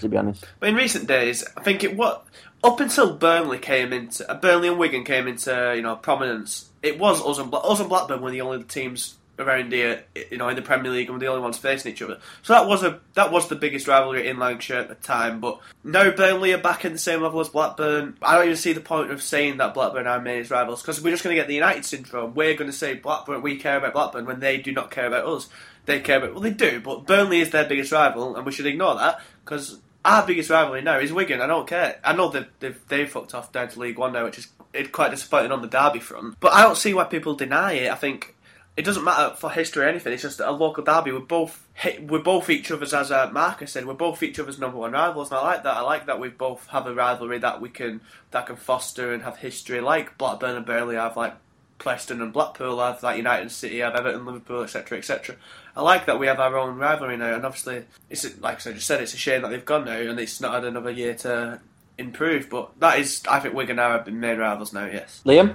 [0.00, 2.24] To be honest, but in recent days, I think it what
[2.62, 6.67] up until Burnley came into uh, Burnley and Wigan came into you know prominence.
[6.82, 10.48] It was us and, us and Blackburn were the only teams around here, you know,
[10.48, 12.18] in the Premier League, and we're the only ones facing each other.
[12.42, 15.40] So that was a that was the biggest rivalry in Lancashire at the time.
[15.40, 18.16] But now Burnley are back in the same level as Blackburn.
[18.22, 21.10] I don't even see the point of saying that Blackburn are main rivals because we're
[21.10, 22.34] just going to get the United syndrome.
[22.34, 25.26] We're going to say Blackburn, we care about Blackburn when they do not care about
[25.26, 25.48] us.
[25.86, 28.66] They care about well, they do, but Burnley is their biggest rival, and we should
[28.66, 29.78] ignore that because
[30.08, 31.42] our biggest rivalry now is Wigan.
[31.42, 32.00] I don't care.
[32.02, 34.90] I know that they've, they've fucked off down to League One now, which is it's
[34.90, 36.40] quite disappointing on the derby front.
[36.40, 37.92] But I don't see why people deny it.
[37.92, 38.34] I think
[38.76, 40.12] it doesn't matter for history or anything.
[40.12, 41.12] It's just a local derby.
[41.12, 41.66] We're both
[42.00, 45.30] we're both each other's, as uh, Marcus said, we're both each other's number one rivals,
[45.30, 45.76] and I like that.
[45.76, 48.00] I like that we both have a rivalry that we can
[48.30, 51.34] that can foster and have history, like Blackburn and Burnley have, like
[51.78, 55.36] Preston and Blackpool have, like United City have, Everton, Liverpool, etc., etc.
[55.78, 58.88] I like that we have our own rivalry now, and obviously, it's like I just
[58.88, 61.60] said, it's a shame that they've gone now, and it's not had another year to
[61.96, 62.50] improve.
[62.50, 64.86] But that is, I think Wigan are the main rivals now.
[64.86, 65.54] Yes, Liam.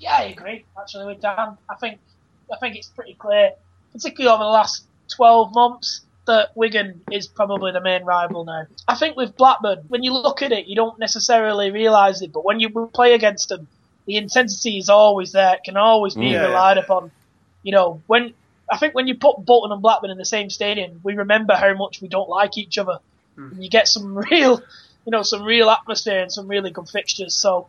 [0.00, 0.64] Yeah, I agree.
[0.76, 2.00] Actually, with Dan, I think
[2.52, 3.52] I think it's pretty clear,
[3.92, 4.84] particularly over the last
[5.14, 8.64] 12 months, that Wigan is probably the main rival now.
[8.88, 12.44] I think with Blackburn, when you look at it, you don't necessarily realise it, but
[12.44, 13.68] when you play against them,
[14.06, 15.54] the intensity is always there.
[15.54, 17.12] It can always be yeah, relied upon.
[17.62, 18.34] You know, when
[18.70, 21.74] I think when you put Bolton and Blackburn in the same stadium, we remember how
[21.74, 22.98] much we don't like each other.
[23.38, 23.52] Mm.
[23.52, 24.60] And you get some real,
[25.04, 27.34] you know, some real atmosphere and some really good fixtures.
[27.34, 27.68] So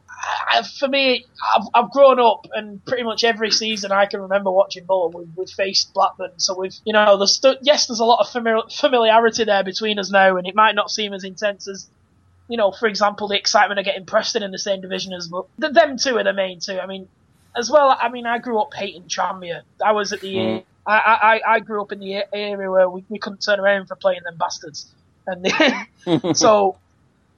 [0.50, 1.26] I, for me,
[1.56, 5.20] I've, I've grown up and pretty much every season I can remember watching Bolton.
[5.20, 8.72] We've, we've faced Blackburn, so we've, you know, there's yes, there's a lot of famili-
[8.74, 11.88] familiarity there between us now, and it might not seem as intense as
[12.48, 15.50] you know, for example, the excitement of getting Preston in the same division as well.
[15.58, 16.80] Them two are the main two.
[16.80, 17.08] I mean,
[17.56, 19.64] as well, I mean, I grew up hating Tranmere.
[19.84, 20.64] I was at the mm.
[20.88, 23.96] I, I, I grew up in the area where we, we couldn't turn around for
[23.96, 24.90] playing them bastards,
[25.28, 26.78] and so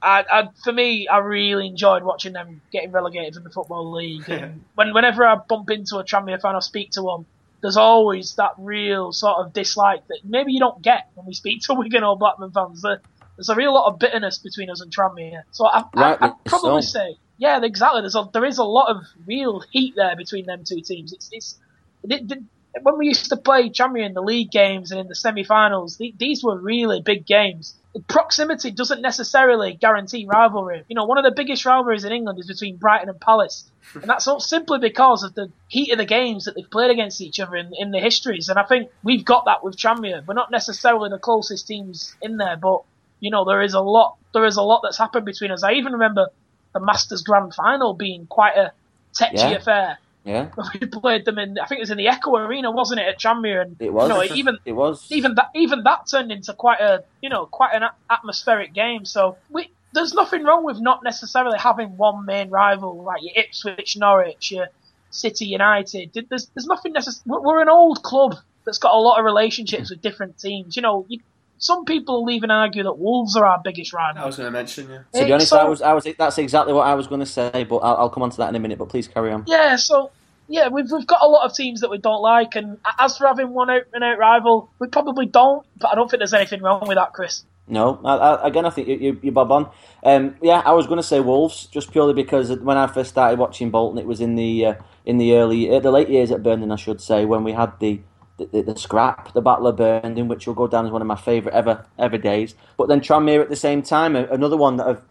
[0.02, 4.28] I, I, for me, I really enjoyed watching them getting relegated from the football league.
[4.28, 7.26] And when whenever I bump into a Tranmere fan or speak to one,
[7.60, 11.62] there's always that real sort of dislike that maybe you don't get when we speak
[11.62, 12.82] to Wigan or Blackburn fans.
[12.82, 15.42] There's a real lot of bitterness between us and Tranmere.
[15.50, 16.98] So I, right, I, would probably so.
[16.98, 18.00] say, yeah, exactly.
[18.00, 21.12] There's a, there is a lot of real heat there between them two teams.
[21.12, 21.58] It's, it's
[22.04, 22.42] it, it,
[22.82, 26.42] when we used to play in the league games and in the semi-finals, the, these
[26.42, 27.74] were really big games.
[28.06, 30.84] Proximity doesn't necessarily guarantee rivalry.
[30.88, 34.04] You know, one of the biggest rivalries in England is between Brighton and Palace, and
[34.04, 37.40] that's all simply because of the heat of the games that they've played against each
[37.40, 38.48] other in, in the histories.
[38.48, 40.24] And I think we've got that with Tranmere.
[40.24, 42.82] We're not necessarily the closest teams in there, but
[43.18, 44.16] you know, there is a lot.
[44.32, 45.64] There is a lot that's happened between us.
[45.64, 46.28] I even remember
[46.72, 48.72] the Masters Grand Final being quite a
[49.12, 49.50] tetchy yeah.
[49.50, 50.50] affair yeah,
[50.80, 51.58] we played them in.
[51.58, 53.62] I think it was in the Echo Arena, wasn't it, at Tranmere?
[53.62, 54.08] And it was.
[54.08, 55.06] You know, even it was.
[55.10, 59.04] Even that, even that turned into quite a, you know, quite an atmospheric game.
[59.04, 63.96] So we, there's nothing wrong with not necessarily having one main rival like your Ipswich,
[63.96, 64.68] Norwich, your
[65.10, 66.10] City United.
[66.28, 67.24] There's, there's nothing necessary.
[67.26, 70.76] We're an old club that's got a lot of relationships with different teams.
[70.76, 71.20] You know, you,
[71.60, 74.22] some people will even argue that Wolves are our biggest rival.
[74.22, 75.20] I was going to mention, yeah.
[75.20, 77.26] To be honest, so, I was, I was, that's exactly what I was going to
[77.26, 78.78] say, but I'll, I'll, come on to that in a minute.
[78.78, 79.44] But please carry on.
[79.46, 80.10] Yeah, so
[80.48, 83.26] yeah, we've we've got a lot of teams that we don't like, and as for
[83.26, 85.64] having one out and out rival, we probably don't.
[85.78, 87.44] But I don't think there's anything wrong with that, Chris.
[87.68, 89.70] No, I, I, again, I think you, you, you bob on.
[90.02, 93.38] Um, yeah, I was going to say Wolves just purely because when I first started
[93.38, 96.42] watching Bolton, it was in the uh, in the early, uh, the late years at
[96.42, 98.00] Burnden, I should say, when we had the
[98.46, 101.16] the, the, scrap, the Battle of Burnden, which will go down as one of my
[101.16, 102.54] favourite ever ever days.
[102.76, 105.02] But then Tranmere at the same time, another one that I've,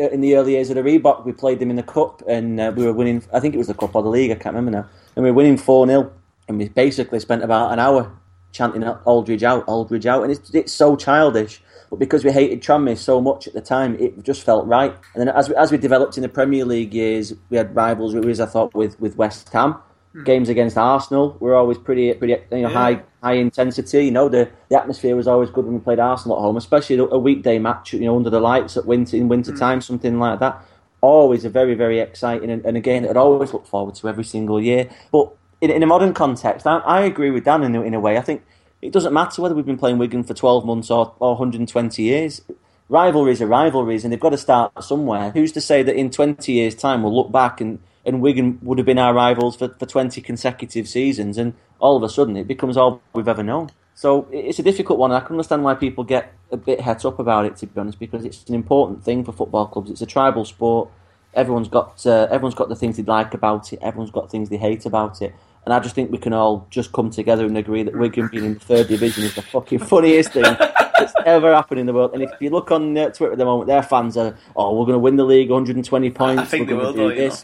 [0.00, 2.60] uh, in the early years of the Reebok, we played them in the cup and
[2.60, 3.22] uh, we were winning.
[3.32, 4.30] I think it was the cup or the league.
[4.30, 4.88] I can't remember now.
[5.16, 6.12] And we were winning four 0
[6.48, 8.12] and we basically spent about an hour
[8.52, 11.60] chanting Aldridge out, Aldridge out, and it's it's so childish.
[11.90, 14.94] But because we hated Tranmere so much at the time, it just felt right.
[15.14, 18.40] And then as we, as we developed in the Premier League years, we had rivalries.
[18.40, 19.76] I thought with with West Ham.
[20.22, 22.74] Games against Arsenal were always pretty, pretty you know, yeah.
[22.74, 24.04] high, high intensity.
[24.04, 26.96] You know, the, the atmosphere was always good when we played Arsenal at home, especially
[26.98, 27.92] a weekday match.
[27.92, 29.58] You know, under the lights at winter in winter mm.
[29.58, 30.64] time, something like that.
[31.00, 34.62] Always a very, very exciting, and, and again, I'd always look forward to every single
[34.62, 34.88] year.
[35.10, 38.16] But in, in a modern context, I, I agree with Dan in, in a way.
[38.16, 38.44] I think
[38.80, 42.40] it doesn't matter whether we've been playing Wigan for 12 months or, or 120 years.
[42.88, 45.32] Rivalries are rivalries, and they've got to start somewhere.
[45.32, 48.78] Who's to say that in 20 years' time we'll look back and and Wigan would
[48.78, 52.46] have been our rivals for, for 20 consecutive seasons, and all of a sudden it
[52.46, 53.70] becomes all we've ever known.
[53.94, 55.12] So it's a difficult one.
[55.12, 57.98] I can understand why people get a bit het up about it, to be honest,
[57.98, 59.90] because it's an important thing for football clubs.
[59.90, 60.90] It's a tribal sport.
[61.32, 63.78] Everyone's got uh, everyone's got the things they like about it.
[63.82, 65.34] Everyone's got things they hate about it.
[65.64, 68.44] And I just think we can all just come together and agree that Wigan being
[68.44, 72.12] in the third division is the fucking funniest thing that's ever happened in the world.
[72.12, 74.84] And if you look on uh, Twitter at the moment, their fans are, oh, we're
[74.84, 76.42] going to win the league, 120 points.
[76.42, 77.34] I think they will, though, you know.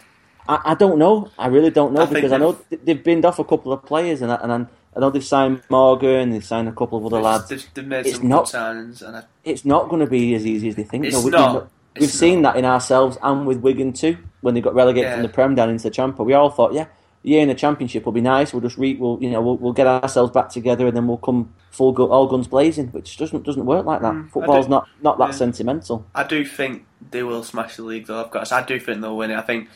[0.49, 1.31] I, I don't know.
[1.39, 4.23] I really don't know I because I know they've binned off a couple of players,
[4.23, 7.49] and I, and I know they've signed Morgan, they've signed a couple of other lads.
[7.49, 9.23] They've, they've made it's some not, signings, and I...
[9.45, 11.05] it's not going to be as easy as they think.
[11.05, 11.55] It's no, we, not.
[11.95, 12.55] We've, we've seen not.
[12.55, 15.15] that in ourselves and with Wigan too when they got relegated yeah.
[15.15, 16.25] from the Prem down into the Champa.
[16.25, 16.87] We all thought, yeah,
[17.23, 18.53] year in the Championship will be nice.
[18.53, 21.19] We'll just re, we'll you know we'll, we'll get ourselves back together and then we'll
[21.19, 24.13] come full go, all guns blazing, which doesn't doesn't work like that.
[24.13, 25.37] Mm, Football's do, not not that yeah.
[25.37, 26.07] sentimental.
[26.15, 28.25] I do think they will smash the league though.
[28.25, 28.51] I've got.
[28.53, 29.39] I do think they'll win it.
[29.39, 29.69] I think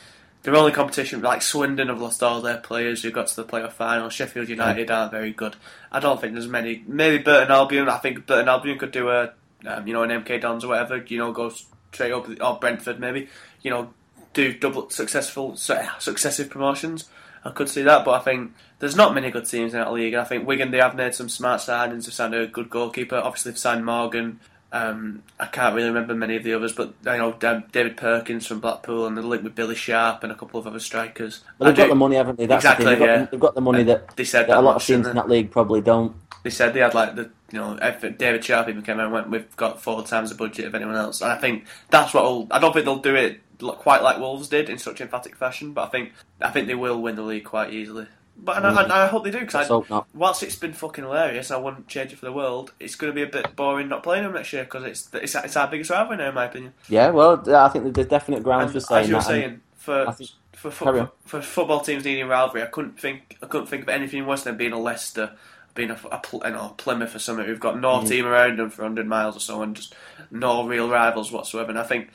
[0.45, 3.73] their only competition, like Swindon, have lost all their players who got to the playoff
[3.73, 4.09] final.
[4.09, 5.55] Sheffield United aren't very good.
[5.91, 6.83] I don't think there's many.
[6.87, 7.89] Maybe Burton Albion.
[7.89, 9.33] I think Burton Albion could do a,
[9.65, 10.97] um, you know, an MK Dons or whatever.
[10.97, 11.51] You know, go
[11.91, 13.27] straight up or Brentford maybe.
[13.63, 13.93] You know,
[14.33, 17.09] do double successful successive promotions.
[17.43, 20.13] I could see that, but I think there's not many good teams in that league.
[20.13, 22.05] And I think Wigan they have made some smart signings.
[22.05, 23.17] They've signed a good goalkeeper.
[23.17, 24.39] Obviously, they've signed Morgan.
[24.75, 28.59] Um, I can't really remember many of the others, but I know David Perkins from
[28.59, 31.45] Blackpool and the link with Billy Sharp and a couple of other strikers.
[31.57, 32.45] But they've got the money, haven't they?
[32.45, 32.83] That's exactly.
[32.83, 33.25] The they've, got, yeah.
[33.31, 35.29] they've got the money that, they said that, that a lot of teams in that
[35.29, 36.13] league probably don't.
[36.43, 37.79] They said they had like the you know
[38.17, 40.95] David Sharpe even came out and went, "We've got four times the budget of anyone
[40.95, 42.25] else," and I think that's what.
[42.25, 45.71] Will, I don't think they'll do it quite like Wolves did in such emphatic fashion,
[45.71, 46.11] but I think
[46.41, 48.07] I think they will win the league quite easily.
[48.37, 48.91] But and, mm.
[48.91, 49.69] I, I, hope they do because
[50.13, 52.73] whilst it's been fucking hilarious, I wouldn't change it for the world.
[52.79, 55.35] It's going to be a bit boring not playing them next year because it's, it's
[55.35, 56.73] it's our biggest rivalry now, in my opinion.
[56.89, 60.15] Yeah, well, I think there's definite grounds for saying as you were saying for.
[60.55, 64.25] For, for, for, football teams needing rivalry, I couldn't think I couldn't think of anything
[64.25, 65.33] worse than being a Leicester,
[65.75, 68.07] being a, a you know, Plymouth or something who've got no mm.
[68.07, 69.93] team around them for hundred miles or so and just
[70.31, 71.69] no real rivals whatsoever.
[71.69, 72.09] And I think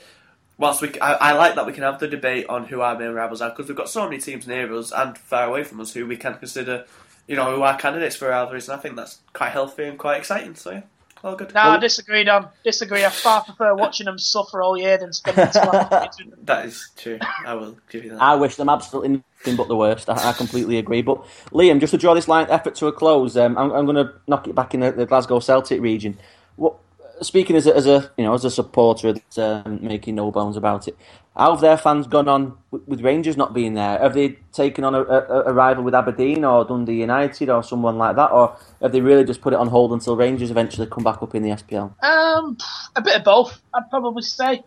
[0.61, 3.13] whilst we, I, I, like that we can have the debate on who our main
[3.13, 5.95] rivals are because we've got so many teams near us and far away from us
[5.95, 6.85] who we can consider,
[7.27, 10.19] you know, who are candidates for rivalries, and I think that's quite healthy and quite
[10.19, 10.55] exciting.
[10.55, 10.83] So yeah.
[11.23, 11.53] All good.
[11.53, 12.49] No, well, I disagree, Don.
[12.65, 13.05] Disagree.
[13.05, 15.89] I far prefer watching them suffer all year than spending time
[16.45, 17.19] That is true.
[17.45, 18.23] I will give you that.
[18.23, 20.09] I wish them absolutely nothing but the worst.
[20.09, 21.03] I, I completely agree.
[21.03, 23.97] But Liam, just to draw this line effort to a close, um, I'm, I'm going
[23.97, 26.19] to knock it back in the, the Glasgow Celtic region.
[26.57, 26.77] What
[27.23, 30.89] speaking as a, as a you know as a supporter um, making no bones about
[30.89, 30.97] it,
[31.37, 33.99] how have their fans gone on with, with Rangers not being there?
[33.99, 37.99] Have they taken on a, a, a, rival with Aberdeen or Dundee United or someone
[37.99, 41.05] like that, or have they really just put it on hold until Rangers eventually come
[41.05, 41.93] back up in the SPL?
[42.03, 42.59] Um,
[42.97, 44.63] a bit of both, I'd probably say.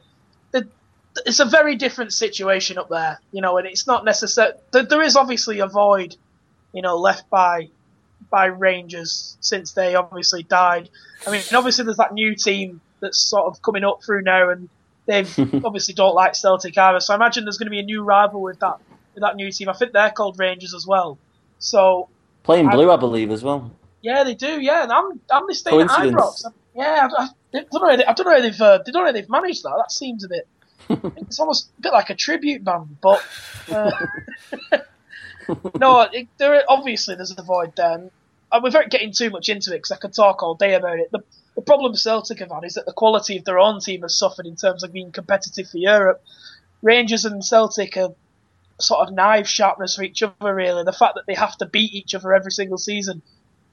[1.27, 4.53] It's a very different situation up there, you know, and it's not necessary.
[4.71, 6.15] There is obviously a void,
[6.73, 7.69] you know, left by
[8.33, 10.89] by Rangers since they obviously died.
[11.27, 14.69] I mean, obviously there's that new team that's sort of coming up through now, and
[15.05, 15.19] they
[15.63, 16.99] obviously don't like Celtic either.
[16.99, 18.79] So I imagine there's going to be a new rival with that
[19.13, 19.69] with that new team.
[19.69, 21.19] I think they're called Rangers as well.
[21.59, 22.09] So
[22.41, 23.71] playing blue, I, I believe, as well.
[24.01, 24.59] Yeah, they do.
[24.59, 26.43] Yeah, and I'm I'm the staying at Ibrox.
[26.75, 27.87] Yeah, I, I, don't know.
[27.87, 29.75] I don't know how they've uh, they don't know how they've managed that.
[29.77, 30.47] That seems a bit.
[31.17, 33.23] it's almost a bit like a tribute band, but.
[33.71, 33.91] Uh,
[35.79, 38.09] no, it, there obviously there's a void there.
[38.53, 41.11] Uh, without getting too much into it, because I could talk all day about it,
[41.11, 41.23] the,
[41.55, 44.15] the problem with Celtic have had is that the quality of their own team has
[44.15, 46.23] suffered in terms of being competitive for Europe.
[46.83, 48.13] Rangers and Celtic are
[48.79, 50.83] sort of knife sharpness for each other, really.
[50.83, 53.23] The fact that they have to beat each other every single season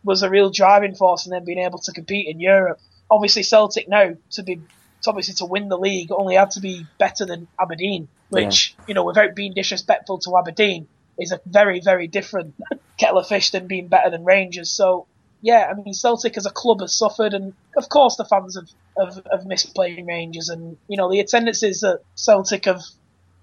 [0.02, 2.80] was a real driving force in them being able to compete in Europe.
[3.10, 4.56] Obviously, Celtic now, to be
[5.02, 8.84] to obviously to win the league, only had to be better than Aberdeen, which, yeah.
[8.88, 10.88] you know, without being disrespectful to Aberdeen,
[11.20, 12.54] is a very, very different
[12.98, 14.70] kettle of fish than being better than Rangers.
[14.70, 15.06] So,
[15.42, 18.70] yeah, I mean, Celtic as a club has suffered, and of course the fans have,
[18.98, 22.82] have, have missed playing Rangers, and, you know, the attendances that Celtic have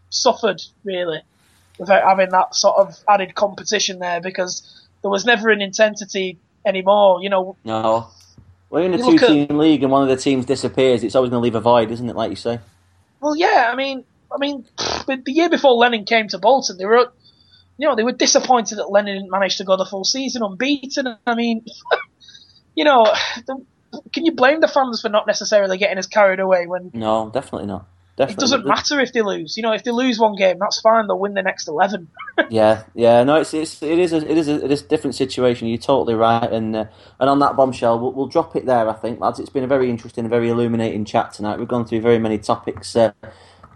[0.09, 1.21] suffered, really,
[1.79, 7.21] without having that sort of added competition there, because there was never an intensity anymore,
[7.21, 7.55] you know.
[7.63, 8.09] No.
[8.69, 11.43] We're in a two-team league and one of the teams disappears, it's always going to
[11.43, 12.59] leave a void, isn't it, like you say?
[13.21, 14.65] Well, yeah, I mean, I mean,
[15.07, 17.11] the year before Lennon came to Bolton, they were
[17.77, 21.15] you know, they were disappointed that Lennon didn't manage to go the full season unbeaten.
[21.25, 21.65] I mean,
[22.75, 23.05] you know,
[23.45, 23.63] the,
[24.13, 26.91] can you blame the fans for not necessarily getting as carried away when?
[26.93, 27.87] No, definitely not.
[28.17, 28.33] Definitely.
[28.33, 29.57] It doesn't matter if they lose.
[29.57, 31.05] You know, if they lose one game, that's fine.
[31.05, 32.07] They'll win the next eleven.
[32.49, 33.23] yeah, yeah.
[33.23, 35.67] No, it's, it's it is a, it is a, it is a different situation.
[35.67, 36.51] You're totally right.
[36.51, 36.85] And uh,
[37.19, 38.89] and on that bombshell, we'll, we'll drop it there.
[38.89, 39.39] I think, lads.
[39.39, 41.59] It's been a very interesting, very illuminating chat tonight.
[41.59, 42.95] We've gone through very many topics.
[42.95, 43.11] Uh,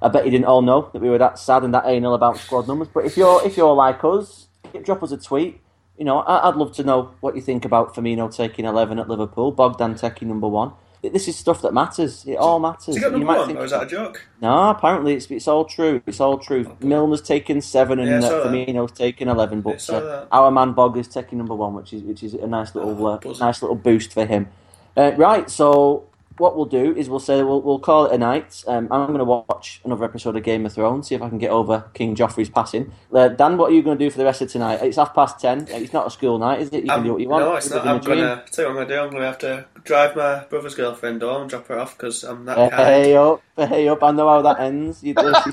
[0.02, 2.38] I bet you didn't all know that we were that sad and that anal about
[2.38, 2.88] squad numbers.
[2.94, 4.48] But if you're if you're like us,
[4.84, 5.62] drop us a tweet.
[5.98, 9.52] You know, I'd love to know what you think about Firmino taking eleven at Liverpool,
[9.52, 10.74] Bogdan taking number one.
[11.04, 12.26] This is stuff that matters.
[12.28, 12.96] It all matters.
[12.96, 14.28] you number one, or is that a joke?
[14.40, 16.02] No, apparently it's it's all true.
[16.06, 16.62] It's all true.
[16.62, 16.86] Okay.
[16.88, 21.08] Milner's taken seven and yeah, uh, Firmino's taken eleven, but uh, our man Bog is
[21.08, 24.14] taking number one, which is which is a nice little oh, uh, nice little boost
[24.14, 24.48] for him.
[24.96, 26.08] Uh, right, so
[26.42, 28.64] what we'll do is we'll say we'll, we'll call it a night.
[28.68, 31.38] Um, I'm going to watch another episode of Game of Thrones, see if I can
[31.38, 32.92] get over King Joffrey's passing.
[33.14, 34.82] Uh, Dan, what are you going to do for the rest of tonight?
[34.82, 35.68] It's half past ten.
[35.70, 36.84] It's not a school night, is it?
[36.84, 37.46] You can um, do what you want.
[37.46, 37.88] No, it's not.
[37.88, 39.00] I'm going to tell you what I'm going to do.
[39.00, 42.24] I'm going to have to drive my brother's girlfriend home and drop her off because
[42.24, 44.04] I'm that uh, Hey up, hey up!
[44.04, 45.04] I know how that ends.
[45.04, 45.52] You dirty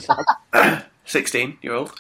[1.04, 1.92] Sixteen year old.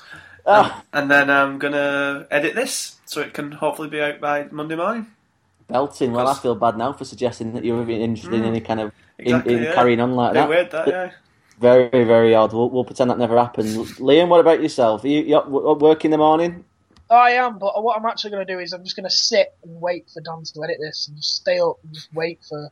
[0.46, 0.62] Oh.
[0.62, 4.48] Um, and then I'm going to edit this so it can hopefully be out by
[4.50, 5.06] Monday morning.
[5.68, 6.12] Belting.
[6.12, 8.38] Well, I feel bad now for suggesting that you're interested mm.
[8.38, 9.74] in any kind of exactly, in, in yeah.
[9.74, 10.48] carrying on like that.
[10.48, 11.10] Weird that, yeah.
[11.60, 12.52] Very, very odd.
[12.52, 13.68] We'll, we'll, pretend that never happened.
[13.98, 15.04] Liam, what about yourself?
[15.04, 16.64] Are you, you work in the morning?
[17.10, 19.54] I am, but what I'm actually going to do is I'm just going to sit
[19.64, 22.70] and wait for Dan to edit this and just stay up and just wait for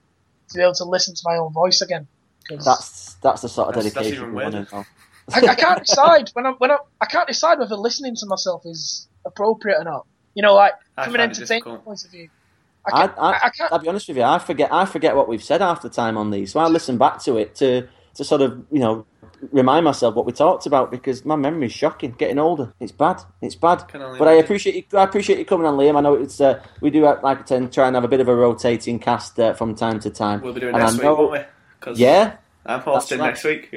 [0.48, 2.06] to be able to listen to my own voice again.
[2.48, 6.70] That's that's the sort of that's, dedication that's I, I, can't decide when I'm when
[6.70, 10.06] I'm, I can't decide whether listening to myself is appropriate or not.
[10.35, 12.28] You know, like from an entertainment point of view.
[12.92, 14.22] I, I, I, will be honest with you.
[14.22, 14.72] I forget.
[14.72, 16.52] I forget what we've said half the time on these.
[16.52, 19.06] So I listen back to it to to sort of you know
[19.52, 22.12] remind myself what we talked about because my memory is shocking.
[22.12, 23.20] Getting older, it's bad.
[23.42, 23.84] It's bad.
[23.92, 24.98] But I appreciate you.
[24.98, 25.96] I appreciate you coming on, Liam.
[25.96, 28.28] I know it's uh, we do uh, like to try and have a bit of
[28.28, 30.40] a rotating cast uh, from time to time.
[30.40, 31.46] We'll be doing and next know, week, won't
[31.86, 31.94] we?
[31.94, 32.36] Yeah.
[32.68, 33.28] I'm hosting right.
[33.28, 33.70] next week.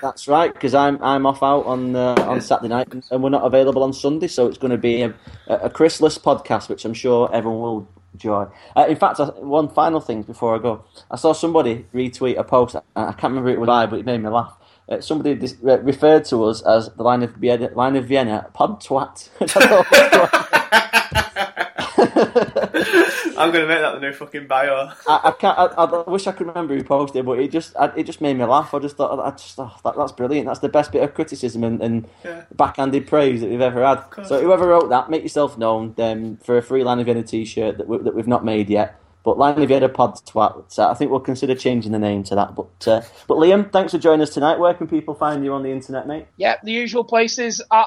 [0.00, 3.44] That's right, because I'm I'm off out on uh, on Saturday night, and we're not
[3.44, 5.14] available on Sunday, so it's going to be a,
[5.46, 8.46] a Chrisless podcast, which I'm sure everyone will enjoy.
[8.76, 12.76] Uh, in fact, one final thing before I go, I saw somebody retweet a post.
[12.96, 14.56] I can't remember it was by, but it made me laugh
[14.90, 18.80] uh, somebody dis- referred to us as the Lion of Vienna, Lion of Vienna pod
[18.80, 19.28] twat.
[23.40, 24.92] I'm going to make that the new fucking bio.
[25.08, 25.58] I, I can't.
[25.58, 28.44] I, I, wish I could remember who posted, but it just it just made me
[28.44, 28.74] laugh.
[28.74, 30.46] I just thought I just oh, that, that's brilliant.
[30.46, 32.44] That's the best bit of criticism and, and yeah.
[32.54, 34.04] backhanded praise that we've ever had.
[34.26, 37.78] So whoever wrote that, make yourself known um, for a free Lion of Vienna t-shirt
[37.78, 39.00] that, we, that we've not made yet.
[39.22, 42.54] But Lion of Vienna Pod Twat, I think we'll consider changing the name to that.
[42.54, 44.58] But uh, but Liam, thanks for joining us tonight.
[44.58, 46.26] Where can people find you on the internet, mate?
[46.36, 47.86] Yeah, the usual places at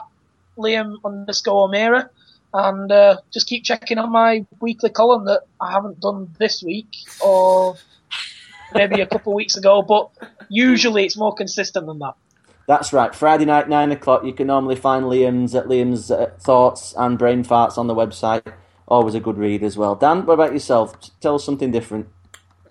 [0.58, 2.10] Liam underscore O'Meara.
[2.54, 6.96] And uh, just keep checking on my weekly column that I haven't done this week
[7.20, 7.76] or
[8.74, 10.12] maybe a couple of weeks ago, but
[10.50, 12.14] usually it's more consistent than that.
[12.68, 13.14] That's right.
[13.14, 14.24] Friday night, nine o'clock.
[14.24, 18.54] You can normally find Liam's at Liam's uh, thoughts and brain farts on the website
[18.88, 19.96] always a good read as well.
[19.96, 20.96] Dan, what about yourself?
[21.20, 22.08] Tell us something different.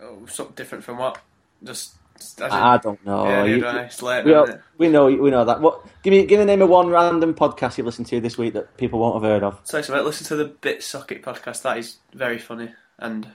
[0.01, 1.19] Oh, something different from what?
[1.63, 1.97] Just.
[2.41, 3.25] I don't know.
[3.27, 5.61] Yeah, you, late, we, know, we, know, we know that.
[5.61, 5.85] What?
[6.03, 8.55] Give me, give me the name of one random podcast you listened to this week
[8.55, 9.61] that people won't have heard of.
[9.65, 11.63] So, so listen to the Bit Socket podcast.
[11.63, 13.29] That is very funny, and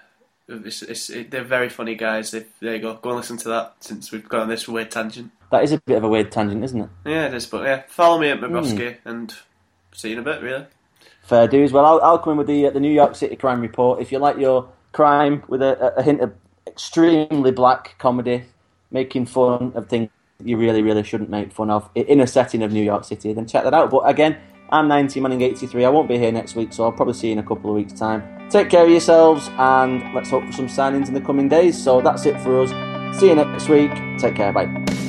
[0.47, 2.31] it's, it's, it, they're very funny guys.
[2.31, 2.93] They, there you go.
[2.95, 5.31] Go and listen to that since we've gone on this weird tangent.
[5.51, 6.89] That is a bit of a weird tangent, isn't it?
[7.05, 7.45] Yeah, it is.
[7.45, 8.97] But yeah, follow me at Mabroski mm.
[9.05, 9.33] and
[9.93, 10.41] see you in a bit.
[10.41, 10.65] Really.
[11.23, 11.73] Fair dues.
[11.73, 14.01] Well, I'll, I'll come in with the uh, the New York City Crime Report.
[14.01, 16.33] If you like your crime with a, a hint of
[16.65, 18.45] extremely black comedy,
[18.91, 20.09] making fun of things
[20.43, 23.47] you really, really shouldn't make fun of in a setting of New York City, then
[23.47, 23.89] check that out.
[23.89, 24.37] But again,
[24.69, 25.85] I'm 90 Manning 83.
[25.85, 27.75] I won't be here next week, so I'll probably see you in a couple of
[27.75, 28.49] weeks' time.
[28.49, 31.81] Take care of yourselves, and let's hope for some signings in the coming days.
[31.81, 33.19] So that's it for us.
[33.19, 33.91] See you next week.
[34.19, 34.51] Take care.
[34.53, 35.06] Bye.